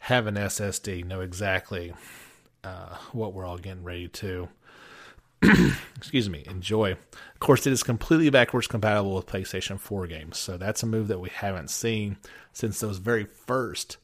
have 0.00 0.26
an 0.26 0.36
SSD 0.36 1.04
know 1.04 1.20
exactly 1.20 1.92
uh, 2.62 2.96
what 3.12 3.32
we're 3.32 3.46
all 3.46 3.58
getting 3.58 3.84
ready 3.84 4.08
to 4.08 4.48
excuse 5.96 6.28
me, 6.28 6.44
enjoy. 6.46 6.92
Of 6.92 7.40
course, 7.40 7.66
it 7.66 7.72
is 7.72 7.82
completely 7.82 8.30
backwards 8.30 8.66
compatible 8.66 9.14
with 9.14 9.26
PlayStation 9.26 9.78
4 9.78 10.06
games, 10.06 10.38
so 10.38 10.56
that's 10.56 10.82
a 10.82 10.86
move 10.86 11.08
that 11.08 11.20
we 11.20 11.28
haven't 11.28 11.70
seen 11.70 12.16
since 12.52 12.80
those 12.80 12.98
very 12.98 13.24
first 13.24 13.98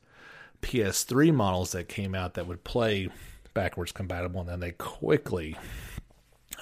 PS3 0.62 1.32
models 1.34 1.72
that 1.72 1.88
came 1.88 2.14
out 2.14 2.34
that 2.34 2.46
would 2.46 2.64
play 2.64 3.08
backwards 3.52 3.92
compatible, 3.92 4.40
and 4.40 4.48
then 4.48 4.60
they 4.60 4.72
quickly 4.72 5.56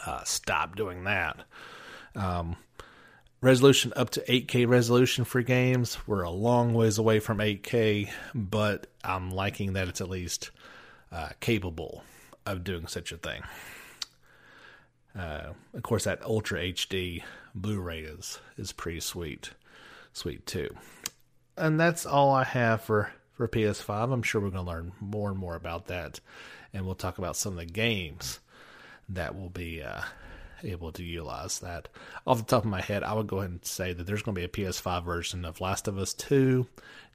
uh, 0.07 0.25
stopped 0.25 0.77
doing 0.77 1.05
that. 1.05 1.37
Um, 2.15 2.57
resolution 3.41 3.93
up 3.95 4.11
to 4.11 4.21
8K 4.23 4.67
resolution 4.67 5.25
for 5.25 5.43
games. 5.43 5.99
We're 6.07 6.23
a 6.23 6.31
long 6.31 6.75
ways 6.75 6.99
away 6.99 7.21
from 7.21 7.39
8K, 7.39 8.11
but 8.35 8.87
I'm 9.05 9.31
liking 9.31 9.75
that 9.75 9.89
it's 9.89 10.01
at 10.01 10.09
least 10.09 10.51
uh, 11.11 11.31
capable 11.41 12.05
of 12.47 12.65
doing 12.65 12.87
such 12.87 13.13
a 13.13 13.17
thing. 13.17 13.43
Uh, 15.19 15.53
of 15.75 15.83
course, 15.83 16.05
that 16.05 16.23
Ultra 16.23 16.61
HD 16.61 17.23
Blu-ray 17.55 18.01
is 18.01 18.41
is 18.57 18.73
pretty 18.73 19.01
sweet, 19.01 19.51
sweet 20.13 20.47
too. 20.47 20.75
And 21.57 21.79
that's 21.79 22.07
all 22.07 22.33
I 22.33 22.45
have 22.45 22.83
for 22.83 23.13
for 23.33 23.47
PS5. 23.47 24.13
I'm 24.13 24.23
sure 24.23 24.41
we're 24.41 24.51
going 24.51 24.65
to 24.65 24.71
learn 24.71 24.93
more 25.01 25.31
and 25.31 25.39
more 25.39 25.55
about 25.55 25.87
that, 25.89 26.21
and 26.73 26.87
we'll 26.87 26.95
talk 26.95 27.19
about 27.19 27.37
some 27.37 27.53
of 27.53 27.59
the 27.59 27.67
games 27.67 28.41
that 29.09 29.37
will 29.39 29.51
be 29.51 29.83
uh, 29.83 30.03
able 30.65 30.93
to 30.93 31.03
utilize 31.03 31.59
that. 31.61 31.89
Off 32.27 32.39
the 32.39 32.45
top 32.45 32.65
of 32.65 32.71
my 32.71 32.81
head, 32.81 33.03
I 33.03 33.13
would 33.13 33.27
go 33.27 33.39
ahead 33.39 33.51
and 33.51 33.65
say 33.65 33.93
that 33.93 34.07
there's 34.07 34.23
going 34.23 34.35
to 34.35 34.41
be 34.41 34.45
a 34.45 34.67
PS5 34.67 35.05
version 35.05 35.45
of 35.45 35.61
Last 35.61 35.89
of 35.89 35.99
Us 35.99 36.15
2, 36.15 36.67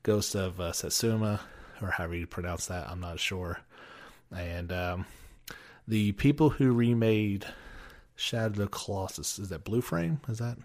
Ghost 0.04 0.36
of 0.36 0.60
uh, 0.60 0.72
Tsushima, 0.72 1.40
or 1.82 1.92
however 1.92 2.16
you 2.16 2.28
pronounce 2.28 2.68
that. 2.68 2.90
I'm 2.90 3.00
not 3.00 3.20
sure. 3.20 3.60
And 4.36 4.72
um, 4.72 5.06
the 5.88 6.12
people 6.14 6.50
who 6.50 6.74
remade 6.74 7.46
Shadow 8.18 8.48
of 8.48 8.56
the 8.56 8.68
Colossus. 8.68 9.40
Is 9.40 9.50
that 9.50 9.64
Blue 9.64 9.82
Frame? 9.82 10.20
Is 10.28 10.40
that? 10.40 10.58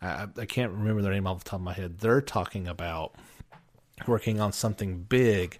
I, 0.00 0.28
I 0.38 0.46
can't 0.46 0.72
remember 0.72 1.02
their 1.02 1.12
name 1.12 1.26
off 1.26 1.44
the 1.44 1.50
top 1.50 1.60
of 1.60 1.64
my 1.64 1.74
head. 1.74 1.98
They're 1.98 2.22
talking 2.22 2.66
about 2.66 3.14
working 4.06 4.40
on 4.40 4.52
something 4.52 5.02
big. 5.02 5.58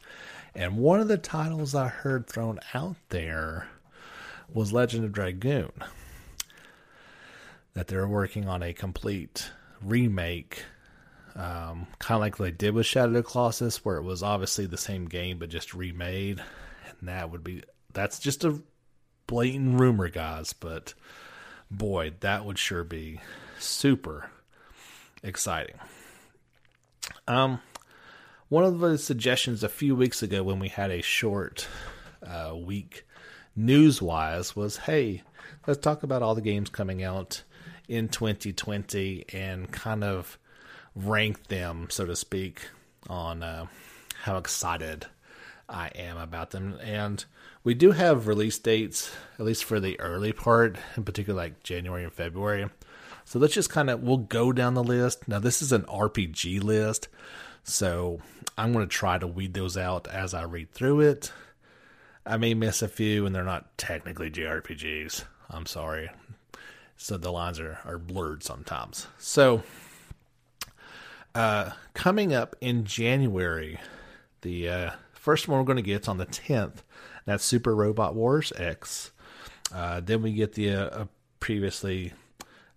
And 0.54 0.78
one 0.78 1.00
of 1.00 1.08
the 1.08 1.18
titles 1.18 1.74
I 1.74 1.88
heard 1.88 2.26
thrown 2.26 2.58
out 2.72 2.96
there 3.10 3.68
was 4.52 4.72
Legend 4.72 5.04
of 5.04 5.12
Dragoon. 5.12 5.72
That 7.74 7.88
they're 7.88 8.08
working 8.08 8.48
on 8.48 8.62
a 8.62 8.72
complete 8.72 9.50
remake, 9.82 10.64
um, 11.36 11.86
kind 11.98 12.16
of 12.16 12.20
like 12.20 12.36
they 12.36 12.50
did 12.50 12.74
with 12.74 12.86
Shadow 12.86 13.08
of 13.08 13.12
the 13.14 13.22
Colossus, 13.22 13.84
where 13.84 13.96
it 13.96 14.02
was 14.02 14.22
obviously 14.22 14.66
the 14.66 14.76
same 14.76 15.06
game 15.06 15.38
but 15.38 15.50
just 15.50 15.74
remade. 15.74 16.42
And 16.98 17.08
that 17.08 17.30
would 17.30 17.44
be 17.44 17.62
that's 17.92 18.18
just 18.18 18.44
a 18.44 18.60
blatant 19.30 19.78
rumor, 19.78 20.08
guys, 20.08 20.52
but 20.52 20.92
boy, 21.70 22.12
that 22.18 22.44
would 22.44 22.58
sure 22.58 22.82
be 22.82 23.20
super 23.60 24.28
exciting. 25.22 25.76
Um, 27.28 27.60
one 28.48 28.64
of 28.64 28.80
the 28.80 28.98
suggestions 28.98 29.62
a 29.62 29.68
few 29.68 29.94
weeks 29.94 30.20
ago 30.20 30.42
when 30.42 30.58
we 30.58 30.66
had 30.66 30.90
a 30.90 31.00
short 31.00 31.68
uh, 32.26 32.56
week 32.56 33.06
news 33.54 34.02
wise 34.02 34.56
was 34.56 34.78
hey, 34.78 35.22
let's 35.64 35.78
talk 35.78 36.02
about 36.02 36.22
all 36.22 36.34
the 36.34 36.40
games 36.40 36.68
coming 36.68 37.04
out 37.04 37.44
in 37.86 38.08
2020 38.08 39.26
and 39.32 39.70
kind 39.70 40.02
of 40.02 40.40
rank 40.96 41.46
them, 41.46 41.86
so 41.88 42.04
to 42.04 42.16
speak, 42.16 42.62
on 43.08 43.44
uh, 43.44 43.66
how 44.22 44.38
excited 44.38 45.06
I 45.68 45.86
am 45.94 46.16
about 46.16 46.50
them. 46.50 46.76
And 46.82 47.24
we 47.62 47.74
do 47.74 47.92
have 47.92 48.26
release 48.26 48.58
dates, 48.58 49.10
at 49.38 49.44
least 49.44 49.64
for 49.64 49.80
the 49.80 49.98
early 50.00 50.32
part, 50.32 50.76
in 50.96 51.04
particular 51.04 51.40
like 51.40 51.62
January 51.62 52.04
and 52.04 52.12
February. 52.12 52.68
So 53.24 53.38
let's 53.38 53.54
just 53.54 53.70
kind 53.70 53.90
of 53.90 54.02
we'll 54.02 54.16
go 54.16 54.52
down 54.52 54.74
the 54.74 54.82
list. 54.82 55.28
Now 55.28 55.38
this 55.38 55.62
is 55.62 55.72
an 55.72 55.82
RPG 55.82 56.62
list, 56.62 57.08
so 57.62 58.20
I'm 58.56 58.72
going 58.72 58.86
to 58.86 58.90
try 58.92 59.18
to 59.18 59.26
weed 59.26 59.54
those 59.54 59.76
out 59.76 60.08
as 60.08 60.34
I 60.34 60.42
read 60.42 60.72
through 60.72 61.00
it. 61.00 61.32
I 62.26 62.36
may 62.36 62.54
miss 62.54 62.82
a 62.82 62.88
few, 62.88 63.24
and 63.26 63.34
they're 63.34 63.44
not 63.44 63.76
technically 63.78 64.30
JRPGs. 64.30 65.24
I'm 65.48 65.66
sorry. 65.66 66.10
So 66.96 67.16
the 67.16 67.32
lines 67.32 67.58
are, 67.58 67.78
are 67.84 67.98
blurred 67.98 68.42
sometimes. 68.42 69.06
So 69.18 69.62
uh, 71.34 71.70
coming 71.94 72.34
up 72.34 72.56
in 72.60 72.84
January 72.84 73.78
The 74.42 74.68
uh, 74.68 74.90
first 75.12 75.48
one 75.48 75.58
we're 75.58 75.64
going 75.64 75.76
to 75.76 75.82
get 75.82 76.02
is 76.02 76.08
on 76.08 76.18
the 76.18 76.26
10th. 76.26 76.82
That's 77.24 77.44
Super 77.44 77.74
Robot 77.74 78.14
Wars 78.14 78.52
X. 78.56 79.10
Uh, 79.72 80.00
then 80.00 80.22
we 80.22 80.32
get 80.32 80.54
the 80.54 80.70
uh, 80.70 80.84
uh 80.84 81.04
previously 81.38 82.12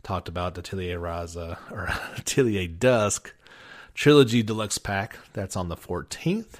talked 0.03 0.27
about 0.27 0.55
the 0.55 0.61
Atelier 0.61 0.99
Raza 0.99 1.57
or 1.71 1.89
Atelier 2.17 2.67
Dusk 2.67 3.33
Trilogy 3.93 4.43
Deluxe 4.43 4.77
Pack. 4.77 5.17
That's 5.33 5.55
on 5.55 5.69
the 5.69 5.75
14th. 5.75 6.55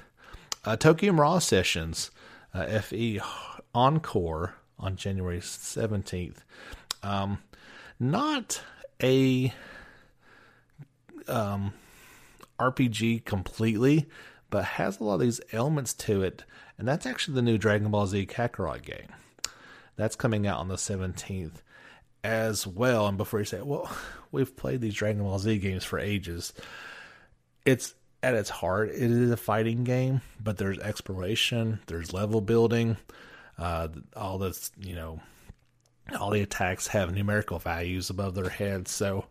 Uh, 0.64 0.76
Tokyo 0.76 1.12
Mirage 1.12 1.44
Sessions 1.44 2.10
uh, 2.54 2.80
FE 2.80 3.20
Encore 3.74 4.54
on 4.78 4.96
January 4.96 5.40
17th. 5.40 6.38
Um, 7.02 7.38
not 7.98 8.62
a 9.02 9.52
um, 11.28 11.72
RPG 12.58 13.24
completely, 13.24 14.06
but 14.50 14.64
has 14.64 15.00
a 15.00 15.04
lot 15.04 15.14
of 15.14 15.20
these 15.20 15.40
elements 15.52 15.92
to 15.94 16.22
it. 16.22 16.44
And 16.78 16.88
that's 16.88 17.06
actually 17.06 17.34
the 17.34 17.42
new 17.42 17.58
Dragon 17.58 17.90
Ball 17.90 18.06
Z 18.06 18.26
Kakarot 18.26 18.82
game. 18.82 19.08
That's 19.96 20.16
coming 20.16 20.46
out 20.46 20.58
on 20.58 20.68
the 20.68 20.74
17th 20.74 21.62
as 22.24 22.66
well. 22.66 23.06
And 23.06 23.16
before 23.16 23.38
you 23.38 23.44
say, 23.44 23.60
well, 23.62 23.94
we've 24.32 24.56
played 24.56 24.80
these 24.80 24.94
Dragon 24.94 25.22
Ball 25.22 25.38
Z 25.38 25.58
games 25.58 25.84
for 25.84 25.98
ages, 25.98 26.52
it's 27.64 27.94
at 28.22 28.34
its 28.34 28.50
heart, 28.50 28.88
it 28.88 29.10
is 29.10 29.30
a 29.30 29.36
fighting 29.36 29.84
game, 29.84 30.22
but 30.40 30.56
there's 30.56 30.78
exploration, 30.78 31.80
there's 31.86 32.12
level 32.12 32.40
building, 32.40 32.96
uh, 33.58 33.88
all 34.16 34.38
this, 34.38 34.72
you 34.80 34.94
know, 34.94 35.20
all 36.18 36.30
the 36.30 36.40
attacks 36.40 36.86
have 36.88 37.14
numerical 37.14 37.58
values 37.58 38.10
above 38.10 38.34
their 38.34 38.48
heads. 38.48 38.90
So, 38.90 39.26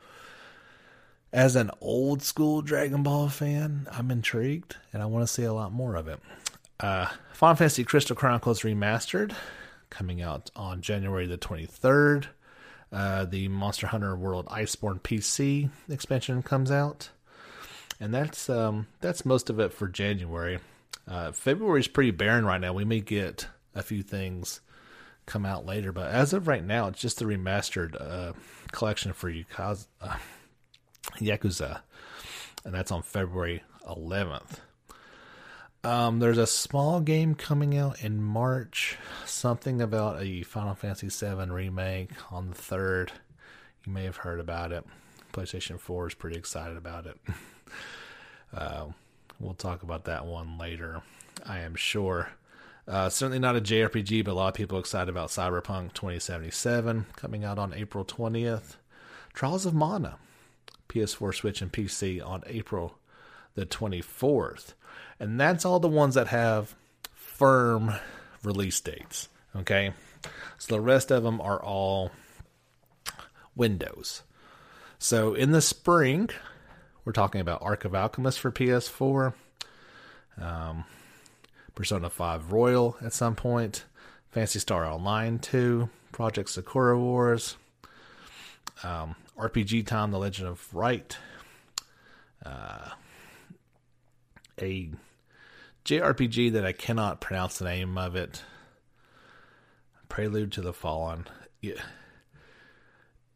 as 1.32 1.56
an 1.56 1.72
old 1.82 2.22
school 2.22 2.62
Dragon 2.62 3.02
Ball 3.02 3.30
fan, 3.30 3.88
I'm 3.92 4.12
intrigued 4.12 4.76
and 4.94 5.02
I 5.02 5.08
want 5.08 5.26
to 5.28 5.34
see 5.34 5.44
a 5.44 5.54
lot 5.54 5.72
more 5.72 5.96
of 5.96 6.08
it. 6.08 6.20
Uh, 6.80 7.08
Final 7.34 7.56
Fantasy 7.56 7.84
Crystal 7.84 8.16
Chronicles 8.16 8.62
Remastered 8.62 9.34
coming 9.90 10.22
out 10.22 10.50
on 10.56 10.82
January 10.82 11.28
the 11.28 11.38
23rd. 11.38 12.26
Uh, 12.92 13.26
the 13.26 13.48
Monster 13.48 13.88
Hunter 13.88 14.16
World 14.16 14.46
Iceborne 14.48 15.02
PC 15.02 15.70
expansion 15.90 16.44
comes 16.44 16.70
out, 16.70 17.10
and 18.00 18.14
that's 18.14 18.50
um, 18.50 18.86
that's 19.02 19.26
most 19.26 19.50
of 19.50 19.60
it 19.60 19.74
for 19.74 19.88
January. 19.88 20.60
Uh, 21.08 21.32
February 21.32 21.80
is 21.80 21.88
pretty 21.88 22.12
barren 22.12 22.46
right 22.46 22.62
now. 22.62 22.72
We 22.72 22.86
may 22.86 23.02
get 23.02 23.48
a 23.74 23.82
few 23.82 24.04
things 24.04 24.62
come 25.26 25.46
out 25.46 25.66
later, 25.66 25.92
but 25.92 26.12
as 26.12 26.34
of 26.34 26.48
right 26.48 26.64
now, 26.64 26.88
it's 26.88 27.02
just 27.02 27.18
the 27.18 27.26
remastered 27.26 28.00
uh, 28.00 28.34
collection 28.72 29.12
for 29.14 29.32
Yakuza, 29.32 29.88
uh, 30.00 30.18
Yakuza, 31.20 31.82
and 32.64 32.76
that's 32.76 32.92
on 32.92 33.02
February 33.02 33.64
11th. 33.90 34.60
Um, 35.86 36.20
there's 36.20 36.38
a 36.38 36.48
small 36.48 37.02
game 37.02 37.36
coming 37.36 37.78
out 37.78 38.02
in 38.02 38.24
March, 38.24 38.98
something 39.26 39.82
about 39.82 40.22
a 40.22 40.44
Final 40.44 40.76
Fantasy 40.76 41.10
VII 41.10 41.52
remake 41.52 42.12
on 42.32 42.50
the 42.50 42.56
3rd. 42.56 43.10
You 43.86 43.92
may 43.92 44.06
have 44.06 44.18
heard 44.18 44.40
about 44.40 44.72
it. 44.72 44.86
PlayStation 45.34 45.78
4 45.78 46.08
is 46.08 46.14
pretty 46.14 46.38
excited 46.38 46.78
about 46.78 47.06
it. 47.06 47.18
uh, 48.54 48.86
we'll 49.42 49.56
talk 49.56 49.84
about 49.84 50.06
that 50.06 50.26
one 50.26 50.58
later, 50.58 51.02
I 51.46 51.60
am 51.60 51.76
sure. 51.76 52.30
Uh, 52.88 53.10
certainly 53.10 53.40
not 53.40 53.58
a 53.58 53.62
JRPG, 53.62 54.24
but 54.24 54.32
a 54.32 54.36
lot 54.36 54.48
of 54.50 54.54
people 54.54 54.80
excited 54.80 55.10
about 55.10 55.30
Cyberpunk 55.30 55.94
2077 55.94 57.08
coming 57.18 57.44
out 57.44 57.60
on 57.60 57.74
April 57.74 58.06
20th. 58.06 58.78
Trials 59.34 59.66
of 59.66 59.74
Mana, 59.74 60.16
PS4, 60.88 61.36
Switch, 61.36 61.62
and 61.62 61.74
PC 61.74 62.26
on 62.26 62.42
April 62.48 62.96
the 63.56 63.66
24th. 63.66 64.74
And 65.20 65.40
that's 65.40 65.66
all 65.66 65.80
the 65.80 65.88
ones 65.88 66.16
that 66.16 66.28
have 66.28 66.76
firm 67.14 67.94
release 68.44 68.80
dates. 68.82 69.30
Okay. 69.56 69.94
So 70.58 70.76
the 70.76 70.82
rest 70.82 71.12
of 71.12 71.24
them 71.24 71.42
are 71.42 71.62
all 71.62 72.12
windows. 73.56 74.24
So 75.00 75.34
in 75.34 75.52
the 75.52 75.62
spring, 75.62 76.30
we're 77.06 77.14
talking 77.14 77.42
about 77.42 77.62
Arc 77.62 77.86
of 77.86 77.94
Alchemist 77.94 78.40
for 78.40 78.52
PS4, 78.52 79.34
um, 80.40 80.86
Persona 81.76 82.10
5 82.10 82.52
Royal 82.52 82.96
at 83.02 83.14
some 83.14 83.36
point, 83.36 83.86
Phantasy 84.32 84.60
Star 84.60 84.86
Online 84.86 85.40
2, 85.40 85.90
Project 86.12 86.50
Sakura 86.50 86.98
Wars, 86.98 87.58
um, 88.84 89.16
RPG 89.38 89.86
Time: 89.86 90.12
The 90.12 90.20
Legend 90.20 90.48
of 90.48 90.74
Wright, 90.74 91.18
uh, 92.46 92.90
a 94.62 94.92
JRPG 95.86 96.54
that 96.54 96.66
I 96.66 96.72
cannot 96.72 97.22
pronounce 97.22 97.58
the 97.58 97.66
name 97.66 97.98
of 97.98 98.16
it. 98.16 98.44
Prelude 100.10 100.52
to 100.54 100.62
the 100.62 100.74
Fallen. 100.74 101.28
Yeah. 101.62 101.82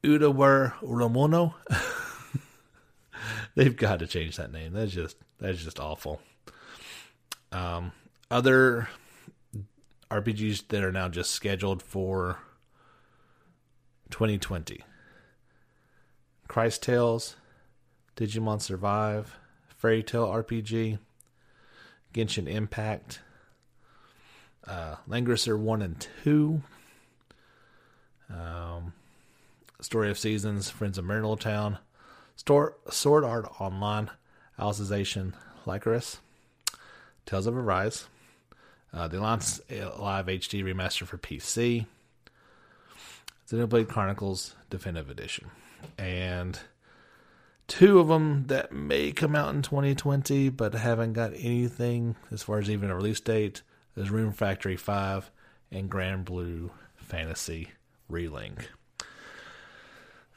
Udawar 0.04 0.74
Uramono. 0.82 1.54
They've 3.56 3.76
got 3.76 4.00
to 4.00 4.08
change 4.08 4.38
that 4.38 4.52
name. 4.52 4.74
That's 4.74 4.92
just 4.92 5.18
that's 5.40 5.64
just 5.64 5.80
awful. 5.80 6.22
Um, 7.52 7.92
other 8.30 8.88
RPGs 10.12 10.68
that 10.70 10.84
are 10.84 10.92
now 10.92 11.10
just 11.10 11.32
scheduled 11.32 11.82
for 11.82 12.40
2020. 14.12 14.82
Cris 16.48 16.78
Tales, 16.78 17.36
Digimon 18.16 18.62
Survive, 18.62 19.36
Fairy 19.68 20.04
Tail 20.04 20.28
RPG, 20.28 21.00
Genshin 22.18 22.48
Impact, 22.48 23.20
uh, 24.66 24.96
Langrisser 25.08 25.58
1 25.58 25.82
and 25.84 26.08
2, 26.24 26.62
um, 28.34 28.94
Story 29.80 30.10
of 30.10 30.18
Seasons, 30.18 30.68
Friends 30.72 30.98
of 30.98 31.06
Marindle 31.06 31.40
Town, 31.40 31.78
Store, 32.36 32.76
Sword 32.90 33.24
Art 33.24 33.46
Online, 33.62 34.10
Alicization, 34.58 35.34
Lycoris, 35.68 36.18
Tales 37.28 37.46
of 37.46 37.56
Arise, 37.56 38.08
uh, 38.92 39.08
the 39.08 39.20
Alliance 39.20 39.62
Alive 39.70 40.26
HD 40.26 40.64
Remaster 40.64 41.06
for 41.06 41.20
PC, 41.20 41.86
Xenoblade 43.48 43.88
Chronicles 43.88 44.56
Definitive 44.72 45.12
Edition, 45.12 45.52
and 46.00 46.60
two 47.68 48.00
of 48.00 48.08
them 48.08 48.46
that 48.48 48.72
may 48.72 49.12
come 49.12 49.36
out 49.36 49.54
in 49.54 49.62
2020 49.62 50.50
but 50.50 50.74
haven't 50.74 51.14
got 51.14 51.34
anything 51.34 52.16
as 52.32 52.44
far 52.44 52.60
as 52.60 52.70
even 52.70 52.90
a 52.90 52.96
release 52.96 53.20
date 53.20 53.62
There's 53.96 54.10
Rune 54.10 54.32
Factory 54.32 54.78
5 54.78 55.30
and 55.72 55.90
Granblue 55.92 56.70
Fantasy 56.96 57.72
Relink. 58.12 58.68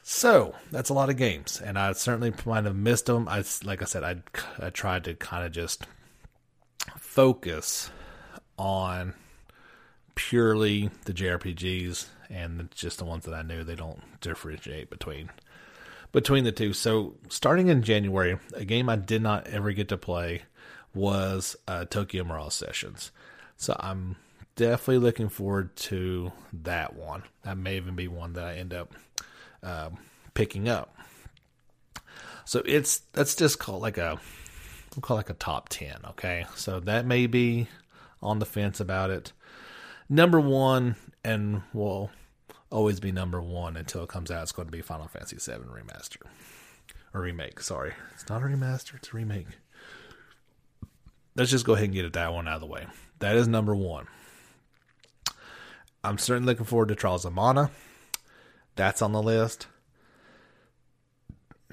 So 0.03 0.55
that's 0.71 0.89
a 0.89 0.93
lot 0.93 1.09
of 1.09 1.17
games, 1.17 1.61
and 1.63 1.77
I 1.77 1.91
certainly 1.93 2.33
might 2.45 2.65
have 2.65 2.75
missed 2.75 3.05
them. 3.05 3.27
I, 3.29 3.43
like 3.63 3.81
I 3.81 3.85
said, 3.85 4.03
I 4.03 4.17
I 4.59 4.69
tried 4.69 5.03
to 5.05 5.13
kind 5.13 5.45
of 5.45 5.51
just 5.51 5.85
focus 6.97 7.91
on 8.57 9.13
purely 10.15 10.89
the 11.05 11.13
JRPGs 11.13 12.07
and 12.29 12.69
just 12.71 12.97
the 12.97 13.05
ones 13.05 13.25
that 13.25 13.33
I 13.33 13.43
knew. 13.43 13.63
They 13.63 13.75
don't 13.75 14.01
differentiate 14.21 14.89
between 14.89 15.29
between 16.11 16.43
the 16.43 16.51
two. 16.51 16.73
So 16.73 17.15
starting 17.29 17.67
in 17.67 17.83
January, 17.83 18.37
a 18.53 18.65
game 18.65 18.89
I 18.89 18.95
did 18.95 19.21
not 19.21 19.47
ever 19.47 19.71
get 19.71 19.89
to 19.89 19.97
play 19.97 20.43
was 20.93 21.55
uh, 21.67 21.85
Tokyo 21.85 22.23
Mirage 22.23 22.53
Sessions. 22.53 23.11
So 23.57 23.75
I'm 23.79 24.15
definitely 24.55 24.99
looking 24.99 25.29
forward 25.29 25.75
to 25.75 26.31
that 26.63 26.95
one. 26.95 27.23
That 27.43 27.57
may 27.57 27.77
even 27.77 27.95
be 27.95 28.07
one 28.07 28.33
that 28.33 28.45
I 28.45 28.55
end 28.55 28.73
up 28.73 28.93
um, 29.63 29.97
picking 30.33 30.67
up. 30.67 30.95
So 32.45 32.61
it's 32.65 32.99
that's 33.13 33.35
just 33.35 33.59
called 33.59 33.81
like 33.81 33.97
a 33.97 34.19
we'll 34.95 35.01
call 35.01 35.17
it 35.17 35.19
like 35.19 35.29
a 35.29 35.33
top 35.33 35.69
ten. 35.69 35.97
Okay, 36.09 36.45
so 36.55 36.79
that 36.81 37.05
may 37.05 37.27
be 37.27 37.67
on 38.21 38.39
the 38.39 38.45
fence 38.45 38.79
about 38.79 39.09
it. 39.09 39.31
Number 40.09 40.39
one, 40.39 40.95
and 41.23 41.61
will 41.73 42.09
always 42.71 42.99
be 42.99 43.11
number 43.11 43.41
one 43.41 43.77
until 43.77 44.03
it 44.03 44.09
comes 44.09 44.31
out. 44.31 44.43
It's 44.43 44.51
going 44.51 44.67
to 44.67 44.71
be 44.71 44.81
Final 44.81 45.07
Fantasy 45.07 45.37
VII 45.37 45.59
remaster 45.65 46.21
or 47.13 47.21
remake. 47.21 47.59
Sorry, 47.59 47.93
it's 48.13 48.27
not 48.29 48.41
a 48.41 48.45
remaster; 48.45 48.95
it's 48.95 49.09
a 49.09 49.17
remake. 49.17 49.47
Let's 51.35 51.51
just 51.51 51.65
go 51.65 51.73
ahead 51.73 51.85
and 51.85 51.93
get 51.93 52.11
that 52.13 52.33
one 52.33 52.47
out 52.47 52.55
of 52.55 52.61
the 52.61 52.67
way. 52.67 52.87
That 53.19 53.35
is 53.35 53.47
number 53.47 53.75
one. 53.75 54.07
I'm 56.03 56.17
certainly 56.17 56.51
looking 56.51 56.65
forward 56.65 56.87
to 56.89 56.95
Trials 56.95 57.25
of 57.25 57.33
Mana. 57.33 57.69
That's 58.75 59.01
on 59.01 59.11
the 59.11 59.21
list. 59.21 59.67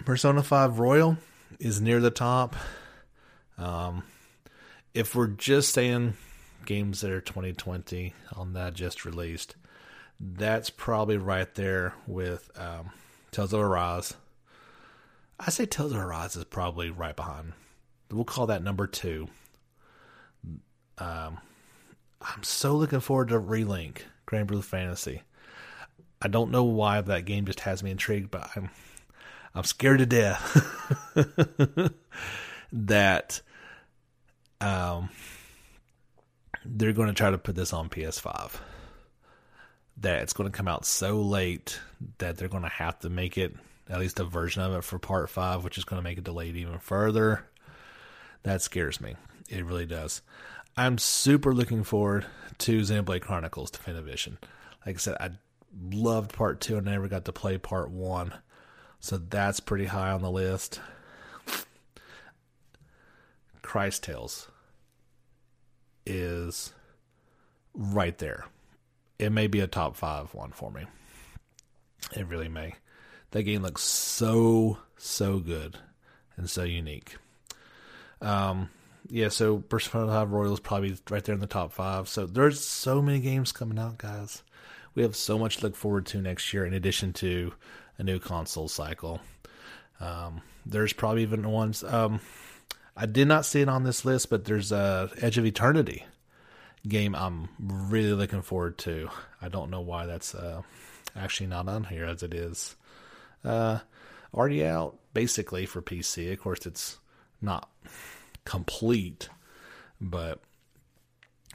Persona 0.05 0.43
5 0.43 0.79
Royal 0.79 1.17
is 1.59 1.81
near 1.81 2.01
the 2.01 2.11
top. 2.11 2.55
Um, 3.57 4.05
if 4.95 5.15
we're 5.15 5.29
just 5.29 5.73
saying 5.73 6.15
games 6.67 7.01
that 7.01 7.11
are 7.11 7.21
2020 7.21 8.15
on 8.35 8.53
that 8.53 8.75
just 8.75 9.05
released, 9.05 9.57
that's 10.21 10.71
probably 10.71 11.17
right 11.17 11.53
there 11.55 11.95
with 12.07 12.51
um, 12.59 12.91
Tales 13.31 13.53
of 13.53 13.61
Arise. 13.61 14.15
I 15.39 15.51
say 15.51 15.67
Tales 15.67 15.93
of 15.93 15.99
Arise 15.99 16.37
is 16.37 16.45
probably 16.45 16.91
right 16.91 17.15
behind. 17.15 17.53
We'll 18.11 18.25
call 18.25 18.47
that 18.47 18.63
number 18.63 18.87
two. 18.87 19.29
Um, 20.99 21.39
I'm 22.21 22.43
so 22.43 22.75
looking 22.75 23.01
forward 23.01 23.29
to 23.29 23.39
Relink 23.39 23.99
Granblue 24.27 24.65
Fantasy. 24.65 25.23
I 26.21 26.29
don't 26.29 26.51
know 26.51 26.65
why 26.65 27.01
that 27.01 27.25
game 27.25 27.47
just 27.47 27.61
has 27.61 27.83
me 27.83 27.93
intrigued, 27.93 28.31
but 28.31 28.51
I'm 28.57 28.71
I'm 29.55 29.65
scared 29.65 29.99
to 29.99 30.07
death 30.07 31.15
that 32.73 33.41
um 34.61 35.11
they're 36.65 36.93
going 36.93 37.09
to 37.09 37.15
try 37.15 37.31
to 37.31 37.39
put 37.39 37.55
this 37.55 37.73
on 37.73 37.89
PS5. 37.89 38.53
That 40.01 40.23
it's 40.23 40.33
going 40.33 40.51
to 40.51 40.57
come 40.57 40.69
out 40.69 40.87
so 40.87 41.21
late 41.21 41.81
that 42.19 42.37
they're 42.37 42.49
going 42.49 42.63
to 42.63 42.69
have 42.69 42.99
to 43.01 43.11
make 43.11 43.37
it 43.37 43.55
at 43.89 43.99
least 43.99 44.21
a 44.21 44.25
version 44.25 44.63
of 44.63 44.73
it 44.75 44.85
for 44.85 44.99
part 44.99 45.29
5, 45.31 45.65
which 45.65 45.79
is 45.79 45.85
going 45.85 45.99
to 45.99 46.05
make 46.05 46.19
it 46.19 46.25
delayed 46.25 46.57
even 46.57 46.79
further. 46.79 47.45
That 48.45 48.63
scares 48.63 49.01
me. 49.01 49.17
It 49.49 49.65
really 49.65 49.87
does. 49.87 50.23
I'm 50.77 50.99
super 50.99 51.53
looking 51.53 51.83
forward 51.83 52.27
to 52.59 52.81
Xenoblade 52.81 53.23
Chronicles 53.23 53.71
Definitive 53.71 54.07
Edition. 54.07 54.39
Like 54.87 54.97
I 54.97 54.99
said, 54.99 55.17
I 55.21 55.31
loved 55.91 56.33
part 56.33 56.61
two 56.61 56.77
and 56.77 56.89
I 56.89 56.93
never 56.93 57.09
got 57.09 57.25
to 57.25 57.33
play 57.33 57.59
part 57.59 57.91
one. 57.91 58.35
So 59.01 59.17
that's 59.17 59.59
pretty 59.59 59.87
high 59.87 60.11
on 60.11 60.23
the 60.23 60.31
list. 60.31 60.81
Cris 63.63 63.99
Tales 63.99 64.49
is 66.07 66.73
right 67.75 68.17
there. 68.19 68.47
It 69.19 69.31
may 69.31 69.47
be 69.47 69.61
a 69.61 69.67
top 69.67 69.97
five 69.97 70.33
one 70.35 70.53
for 70.53 70.71
me. 70.71 70.85
It 72.17 72.27
really 72.27 72.49
may. 72.49 72.75
That 73.33 73.43
game 73.43 73.63
looks 73.63 73.83
so, 73.83 74.79
so 74.97 75.39
good 75.39 75.79
and 76.37 76.49
so 76.49 76.63
unique. 76.63 77.17
Um, 78.23 78.71
yeah, 79.11 79.29
so 79.29 79.59
Persona 79.59 80.07
5 80.07 80.31
Royal 80.31 80.55
is 80.55 80.61
probably 80.61 80.97
right 81.11 81.25
there 81.25 81.35
in 81.35 81.41
the 81.41 81.47
top 81.47 81.73
five. 81.73 82.09
So 82.09 82.27
there's 82.27 82.65
so 82.65 83.03
many 83.03 83.21
games 83.21 83.53
coming 83.53 83.79
out, 83.79 83.99
guys. 83.99 84.43
We 84.95 85.03
have 85.03 85.17
so 85.17 85.39
much 85.39 85.59
to 85.59 85.65
look 85.65 85.77
forward 85.77 86.07
to 86.07 86.21
next 86.21 86.53
year, 86.53 86.65
in 86.65 86.75
addition 86.75 87.13
to 87.15 87.53
a 87.99 88.03
new 88.03 88.19
console 88.19 88.69
cycle. 88.69 89.21
Um, 90.01 90.41
there's 90.67 90.93
probably 90.93 91.23
even 91.23 91.49
ones. 91.51 91.85
Um, 91.85 92.21
I 92.97 93.07
did 93.07 93.29
not 93.29 93.45
see 93.45 93.61
it 93.61 93.69
on 93.69 93.85
this 93.85 94.05
list, 94.05 94.31
but 94.31 94.45
there's 94.45 94.73
a 94.73 95.11
Edge 95.21 95.39
of 95.39 95.47
Eternity 95.47 96.05
game 96.87 97.14
I'm 97.14 97.49
really 97.61 98.12
looking 98.12 98.43
forward 98.43 98.79
to. 98.79 99.09
I 99.41 99.49
don't 99.49 99.71
know 99.71 99.81
why 99.81 100.07
that's 100.07 100.35
uh, 100.35 100.62
actually 101.17 101.49
not 101.49 101.69
on 101.69 101.85
here 101.85 102.05
as 102.05 102.23
it 102.23 102.35
is 102.35 102.77
uh, 103.45 103.79
already 104.35 104.64
out 104.64 104.99
basically 105.14 105.67
for 105.67 105.83
PC. 105.83 106.33
Of 106.33 106.41
course, 106.41 106.67
it's 106.67 106.99
not 107.41 107.69
complete. 108.45 109.29
But 110.01 110.41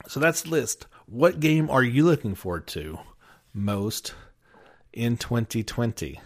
so 0.07 0.19
that's 0.19 0.47
list. 0.47 0.88
What 1.05 1.39
game 1.39 1.69
are 1.69 1.83
you 1.83 2.05
looking 2.05 2.36
forward 2.36 2.67
to 2.67 2.99
most 3.53 4.13
in 4.91 5.17
2020? 5.17 6.19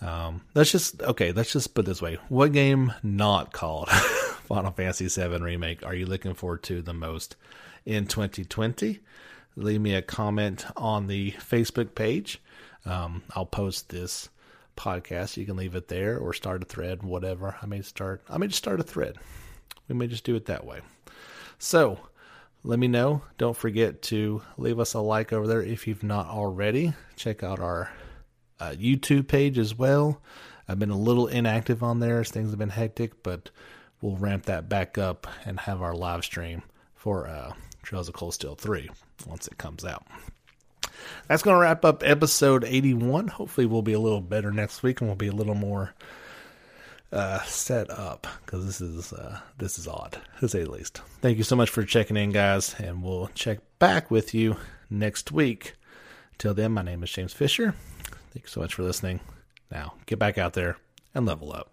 Um, 0.00 0.42
let's 0.54 0.72
just 0.72 1.00
okay. 1.02 1.32
Let's 1.32 1.52
just 1.52 1.74
put 1.74 1.86
this 1.86 2.02
way: 2.02 2.18
What 2.28 2.52
game 2.52 2.92
not 3.02 3.52
called 3.52 3.88
Final 4.52 4.72
Fantasy 4.72 5.08
VII 5.08 5.38
Remake 5.38 5.82
are 5.82 5.94
you 5.94 6.04
looking 6.04 6.34
forward 6.34 6.62
to 6.64 6.82
the 6.82 6.92
most 6.92 7.36
in 7.86 8.06
2020? 8.06 9.00
Leave 9.56 9.80
me 9.80 9.94
a 9.94 10.02
comment 10.02 10.66
on 10.76 11.06
the 11.06 11.30
Facebook 11.32 11.94
page. 11.94 12.38
Um, 12.84 13.22
I'll 13.34 13.46
post 13.46 13.88
this 13.88 14.28
podcast. 14.76 15.38
You 15.38 15.46
can 15.46 15.56
leave 15.56 15.74
it 15.74 15.88
there 15.88 16.18
or 16.18 16.34
start 16.34 16.62
a 16.62 16.66
thread, 16.66 17.02
whatever. 17.02 17.56
I 17.62 17.64
may 17.64 17.80
start. 17.80 18.20
I 18.28 18.36
may 18.36 18.46
just 18.46 18.58
start 18.58 18.78
a 18.78 18.82
thread. 18.82 19.16
We 19.88 19.94
may 19.94 20.06
just 20.06 20.24
do 20.24 20.36
it 20.36 20.44
that 20.44 20.66
way. 20.66 20.82
So 21.58 21.98
let 22.62 22.78
me 22.78 22.88
know. 22.88 23.22
Don't 23.38 23.56
forget 23.56 24.02
to 24.02 24.42
leave 24.58 24.78
us 24.78 24.92
a 24.92 25.00
like 25.00 25.32
over 25.32 25.46
there 25.46 25.62
if 25.62 25.86
you've 25.86 26.02
not 26.02 26.26
already. 26.26 26.92
Check 27.16 27.42
out 27.42 27.58
our 27.58 27.90
uh, 28.60 28.72
YouTube 28.72 29.28
page 29.28 29.56
as 29.56 29.74
well. 29.74 30.20
I've 30.68 30.78
been 30.78 30.90
a 30.90 30.98
little 30.98 31.26
inactive 31.26 31.82
on 31.82 32.00
there 32.00 32.20
as 32.20 32.30
things 32.30 32.50
have 32.50 32.58
been 32.58 32.68
hectic, 32.68 33.22
but 33.22 33.48
we'll 34.02 34.16
ramp 34.16 34.44
that 34.46 34.68
back 34.68 34.98
up 34.98 35.26
and 35.46 35.58
have 35.60 35.80
our 35.80 35.94
live 35.94 36.24
stream 36.24 36.62
for 36.94 37.26
uh, 37.26 37.54
Trails 37.82 38.08
of 38.08 38.14
Cold 38.14 38.34
Steel 38.34 38.54
3 38.54 38.90
once 39.26 39.46
it 39.46 39.56
comes 39.56 39.84
out. 39.84 40.06
That's 41.28 41.42
going 41.42 41.56
to 41.56 41.60
wrap 41.60 41.84
up 41.84 42.02
episode 42.04 42.64
81. 42.64 43.28
Hopefully, 43.28 43.66
we'll 43.66 43.82
be 43.82 43.94
a 43.94 44.00
little 44.00 44.20
better 44.20 44.52
next 44.52 44.82
week 44.82 45.00
and 45.00 45.08
we'll 45.08 45.16
be 45.16 45.28
a 45.28 45.32
little 45.32 45.54
more 45.54 45.94
uh, 47.12 47.42
set 47.42 47.90
up 47.90 48.26
because 48.44 48.64
this 48.64 48.80
is 48.80 49.12
uh, 49.12 49.38
this 49.58 49.78
is 49.78 49.86
odd 49.86 50.18
to 50.40 50.48
say 50.48 50.64
the 50.64 50.70
least. 50.70 51.00
Thank 51.20 51.38
you 51.38 51.44
so 51.44 51.56
much 51.56 51.70
for 51.70 51.84
checking 51.84 52.16
in, 52.16 52.30
guys, 52.30 52.74
and 52.78 53.02
we'll 53.02 53.28
check 53.34 53.58
back 53.78 54.10
with 54.10 54.34
you 54.34 54.56
next 54.88 55.32
week. 55.32 55.74
Till 56.38 56.54
then, 56.54 56.72
my 56.72 56.82
name 56.82 57.02
is 57.02 57.10
James 57.10 57.32
Fisher. 57.32 57.74
Thank 58.32 58.44
you 58.44 58.48
so 58.48 58.60
much 58.60 58.74
for 58.74 58.82
listening. 58.82 59.20
Now, 59.70 59.94
get 60.06 60.18
back 60.18 60.38
out 60.38 60.54
there 60.54 60.76
and 61.14 61.26
level 61.26 61.52
up. 61.52 61.71